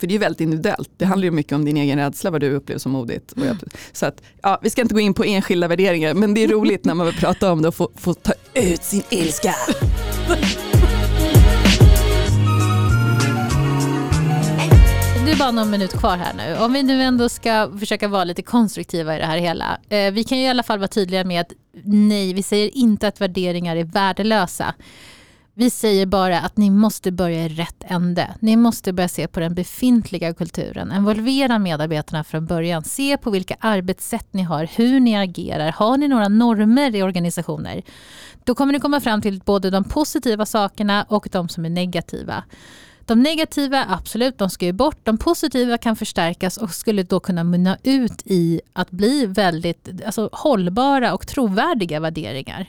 För 0.00 0.06
det 0.06 0.10
är 0.10 0.14
ju 0.14 0.18
väldigt 0.18 0.40
individuellt. 0.40 0.90
Det 0.96 1.04
handlar 1.04 1.24
ju 1.24 1.30
mycket 1.30 1.52
om 1.52 1.64
din 1.64 1.76
egen 1.76 1.98
rädsla, 1.98 2.30
vad 2.30 2.40
du 2.40 2.50
upplever 2.50 2.78
som 2.78 2.92
modigt. 2.92 3.34
Så 3.92 4.06
att, 4.06 4.22
ja, 4.42 4.58
vi 4.62 4.70
ska 4.70 4.80
inte 4.82 4.94
gå 4.94 5.00
in 5.00 5.14
på 5.14 5.24
enskilda 5.24 5.68
värderingar, 5.68 6.14
men 6.14 6.34
det 6.34 6.44
är 6.44 6.48
roligt 6.48 6.84
när 6.84 6.94
man 6.94 7.06
vill 7.06 7.16
prata 7.16 7.52
om 7.52 7.62
det 7.62 7.68
och 7.68 7.74
få, 7.74 7.90
få 7.96 8.14
ta 8.14 8.32
ut 8.54 8.82
sin 8.82 9.02
ilska. 9.10 9.54
Det 15.24 15.32
är 15.32 15.36
bara 15.36 15.50
någon 15.50 15.70
minut 15.70 15.92
kvar 15.92 16.16
här 16.16 16.34
nu. 16.34 16.56
Om 16.64 16.72
vi 16.72 16.82
nu 16.82 17.02
ändå 17.02 17.28
ska 17.28 17.70
försöka 17.78 18.08
vara 18.08 18.24
lite 18.24 18.42
konstruktiva 18.42 19.16
i 19.16 19.18
det 19.18 19.26
här 19.26 19.38
hela. 19.38 19.78
Eh, 19.88 20.12
vi 20.12 20.24
kan 20.24 20.38
ju 20.38 20.44
i 20.44 20.48
alla 20.48 20.62
fall 20.62 20.78
vara 20.78 20.88
tydliga 20.88 21.24
med 21.24 21.40
att 21.40 21.52
nej, 21.84 22.32
vi 22.32 22.42
säger 22.42 22.76
inte 22.76 23.08
att 23.08 23.20
värderingar 23.20 23.76
är 23.76 23.84
värdelösa. 23.84 24.74
Vi 25.56 25.70
säger 25.70 26.06
bara 26.06 26.40
att 26.40 26.56
ni 26.56 26.70
måste 26.70 27.12
börja 27.12 27.44
i 27.44 27.48
rätt 27.48 27.84
ände. 27.88 28.34
Ni 28.40 28.56
måste 28.56 28.92
börja 28.92 29.08
se 29.08 29.28
på 29.28 29.40
den 29.40 29.54
befintliga 29.54 30.34
kulturen. 30.34 30.92
Involvera 30.92 31.58
medarbetarna 31.58 32.24
från 32.24 32.46
början. 32.46 32.84
Se 32.84 33.16
på 33.16 33.30
vilka 33.30 33.56
arbetssätt 33.60 34.26
ni 34.30 34.42
har, 34.42 34.68
hur 34.76 35.00
ni 35.00 35.16
agerar. 35.16 35.72
Har 35.72 35.96
ni 35.96 36.08
några 36.08 36.28
normer 36.28 36.96
i 36.96 37.02
organisationer? 37.02 37.82
Då 38.44 38.54
kommer 38.54 38.72
ni 38.72 38.80
komma 38.80 39.00
fram 39.00 39.22
till 39.22 39.40
både 39.44 39.70
de 39.70 39.84
positiva 39.84 40.46
sakerna 40.46 41.06
och 41.08 41.28
de 41.32 41.48
som 41.48 41.64
är 41.64 41.70
negativa. 41.70 42.44
De 43.06 43.22
negativa, 43.22 43.84
absolut, 43.88 44.38
de 44.38 44.50
ska 44.50 44.66
ju 44.66 44.72
bort. 44.72 44.98
De 45.02 45.18
positiva 45.18 45.78
kan 45.78 45.96
förstärkas 45.96 46.56
och 46.56 46.70
skulle 46.70 47.02
då 47.02 47.20
kunna 47.20 47.44
mynna 47.44 47.78
ut 47.82 48.22
i 48.24 48.60
att 48.72 48.90
bli 48.90 49.26
väldigt 49.26 49.88
alltså, 50.06 50.28
hållbara 50.32 51.14
och 51.14 51.26
trovärdiga 51.26 52.00
värderingar. 52.00 52.66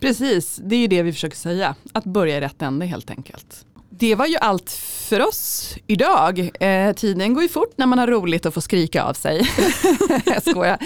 Precis, 0.00 0.56
det 0.56 0.76
är 0.76 0.80
ju 0.80 0.86
det 0.86 1.02
vi 1.02 1.12
försöker 1.12 1.36
säga. 1.36 1.74
Att 1.92 2.04
börja 2.04 2.36
i 2.36 2.40
rätt 2.40 2.62
ände 2.62 2.86
helt 2.86 3.10
enkelt. 3.10 3.64
Det 3.90 4.14
var 4.14 4.26
ju 4.26 4.36
allt 4.36 4.70
för 5.08 5.28
oss 5.28 5.74
idag. 5.86 6.50
Eh, 6.60 6.92
tiden 6.92 7.34
går 7.34 7.42
ju 7.42 7.48
fort 7.48 7.72
när 7.76 7.86
man 7.86 7.98
har 7.98 8.06
roligt 8.06 8.46
och 8.46 8.54
får 8.54 8.60
skrika 8.60 9.04
av 9.04 9.14
sig. 9.14 9.48
Jag 10.26 10.42
skojar. 10.42 10.78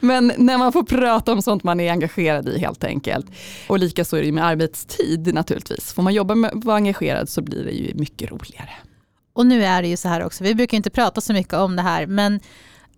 Men 0.00 0.32
när 0.36 0.58
man 0.58 0.72
får 0.72 0.82
prata 0.82 1.32
om 1.32 1.42
sånt 1.42 1.62
man 1.62 1.80
är 1.80 1.92
engagerad 1.92 2.48
i 2.48 2.58
helt 2.58 2.84
enkelt. 2.84 3.26
Och 3.68 3.78
lika 3.78 4.04
så 4.04 4.16
är 4.16 4.20
det 4.20 4.26
ju 4.26 4.32
med 4.32 4.44
arbetstid 4.44 5.34
naturligtvis. 5.34 5.92
Får 5.92 6.02
man 6.02 6.14
jobba 6.14 6.34
med 6.34 6.50
att 6.50 6.64
vara 6.64 6.76
engagerad 6.76 7.28
så 7.28 7.42
blir 7.42 7.64
det 7.64 7.70
ju 7.70 7.94
mycket 7.94 8.30
roligare. 8.30 8.70
Och 9.32 9.46
nu 9.46 9.64
är 9.64 9.82
det 9.82 9.88
ju 9.88 9.96
så 9.96 10.08
här 10.08 10.24
också, 10.24 10.44
vi 10.44 10.54
brukar 10.54 10.76
inte 10.76 10.90
prata 10.90 11.20
så 11.20 11.32
mycket 11.32 11.54
om 11.54 11.76
det 11.76 11.82
här, 11.82 12.06
men 12.06 12.40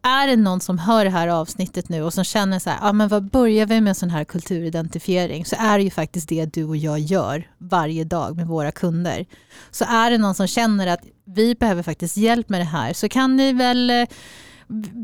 är 0.02 0.26
det 0.26 0.36
någon 0.36 0.60
som 0.60 0.78
hör 0.78 1.04
det 1.04 1.10
här 1.10 1.28
avsnittet 1.28 1.88
nu 1.88 2.02
och 2.02 2.14
som 2.14 2.24
känner 2.24 2.58
så 2.58 2.70
här, 2.70 2.78
ja 2.82 2.92
men 2.92 3.08
vad 3.08 3.30
börjar 3.30 3.66
vi 3.66 3.80
med 3.80 3.88
en 3.88 3.94
sån 3.94 4.10
här 4.10 4.24
kulturidentifiering? 4.24 5.44
Så 5.44 5.56
är 5.58 5.78
det 5.78 5.84
ju 5.84 5.90
faktiskt 5.90 6.28
det 6.28 6.52
du 6.52 6.64
och 6.64 6.76
jag 6.76 6.98
gör 6.98 7.50
varje 7.58 8.04
dag 8.04 8.36
med 8.36 8.46
våra 8.46 8.72
kunder. 8.72 9.26
Så 9.70 9.84
är 9.84 10.10
det 10.10 10.18
någon 10.18 10.34
som 10.34 10.46
känner 10.46 10.86
att 10.86 11.00
vi 11.24 11.54
behöver 11.54 11.82
faktiskt 11.82 12.16
hjälp 12.16 12.48
med 12.48 12.60
det 12.60 12.64
här 12.64 12.92
så 12.92 13.08
kan 13.08 13.36
ni 13.36 13.52
väl 13.52 13.90
eh, 13.90 14.06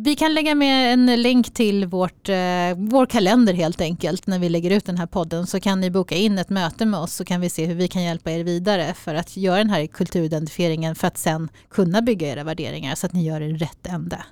vi 0.05 0.17
kan 0.17 0.35
lägga 0.35 0.55
med 0.55 0.93
en 0.93 1.23
länk 1.23 1.55
till 1.55 1.87
vårt, 1.87 2.29
eh, 2.29 2.37
vår 2.77 3.07
kalender 3.07 3.53
helt 3.53 3.81
enkelt 3.81 4.27
när 4.27 4.39
vi 4.39 4.49
lägger 4.49 4.71
ut 4.71 4.87
den 4.87 4.99
här 4.99 5.07
podden 5.07 5.47
så 5.47 5.61
kan 5.61 5.81
ni 5.81 5.91
boka 5.91 6.15
in 6.15 6.39
ett 6.39 6.51
möte 6.51 6.87
med 6.87 7.01
oss 7.01 7.15
så 7.15 7.25
kan 7.25 7.41
vi 7.41 7.51
se 7.51 7.67
hur 7.67 7.75
vi 7.75 7.89
kan 7.89 8.03
hjälpa 8.03 8.31
er 8.31 8.45
vidare 8.45 8.95
för 8.95 9.15
att 9.15 9.37
göra 9.37 9.59
den 9.59 9.71
här 9.71 9.87
kulturidentifieringen 9.87 10.95
för 10.95 11.07
att 11.07 11.19
sen 11.19 11.49
kunna 11.71 12.03
bygga 12.03 12.29
era 12.29 12.45
värderingar 12.45 12.95
så 12.95 13.07
att 13.07 13.13
ni 13.13 13.25
gör 13.25 13.41
det 13.41 13.47
i 13.47 13.53
rätt 13.53 13.87
ände. 13.87 14.25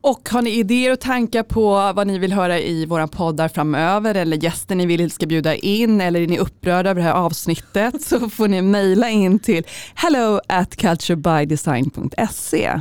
Och 0.00 0.28
har 0.28 0.42
ni 0.42 0.50
idéer 0.50 0.92
och 0.92 1.00
tankar 1.00 1.42
på 1.42 1.92
vad 1.94 2.06
ni 2.06 2.18
vill 2.18 2.32
höra 2.32 2.58
i 2.58 2.86
våra 2.86 3.08
poddar 3.08 3.48
framöver 3.48 4.14
eller 4.14 4.36
gäster 4.36 4.74
ni 4.74 4.86
vill 4.86 5.10
ska 5.10 5.26
bjuda 5.26 5.54
in 5.54 6.00
eller 6.00 6.20
är 6.20 6.26
ni 6.26 6.38
upprörda 6.38 6.90
över 6.90 7.00
det 7.00 7.06
här 7.06 7.14
avsnittet 7.14 8.02
så 8.02 8.30
får 8.30 8.48
ni 8.48 8.62
mejla 8.62 9.10
in 9.10 9.38
till 9.38 9.64
hello 9.94 10.40
at 10.48 10.76
culturebydesign.se. 10.76 12.80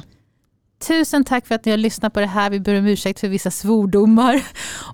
Tusen 0.88 1.24
tack 1.24 1.48
för 1.48 1.56
att 1.56 1.66
ni 1.66 1.72
har 1.72 1.78
lyssnat 1.78 2.14
på 2.14 2.20
det 2.20 2.26
här. 2.26 2.50
Vi 2.50 2.60
ber 2.60 2.80
om 2.80 2.88
ursäkt 2.88 3.20
för 3.20 3.28
vissa 3.28 3.52
svordomar 3.52 4.42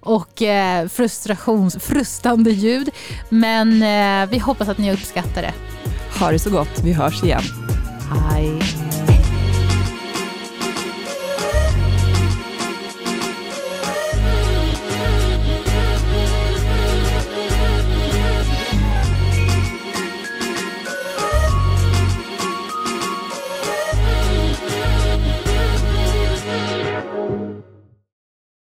och 0.02 0.42
eh, 0.42 0.88
frustrations, 0.88 1.78
frustande 1.80 2.52
ljud. 2.52 2.90
Men 3.30 3.84
eh, 3.84 4.30
vi 4.30 4.40
hoppas 4.40 4.70
att 4.70 4.78
ni 4.78 4.94
uppskattar 4.94 5.42
det. 5.42 5.54
Ha 6.20 6.32
det 6.32 6.40
så 6.40 6.50
gott. 6.50 6.82
Vi 6.84 6.94
hörs 6.94 7.24
igen. 7.24 7.42
Hej. 8.32 8.60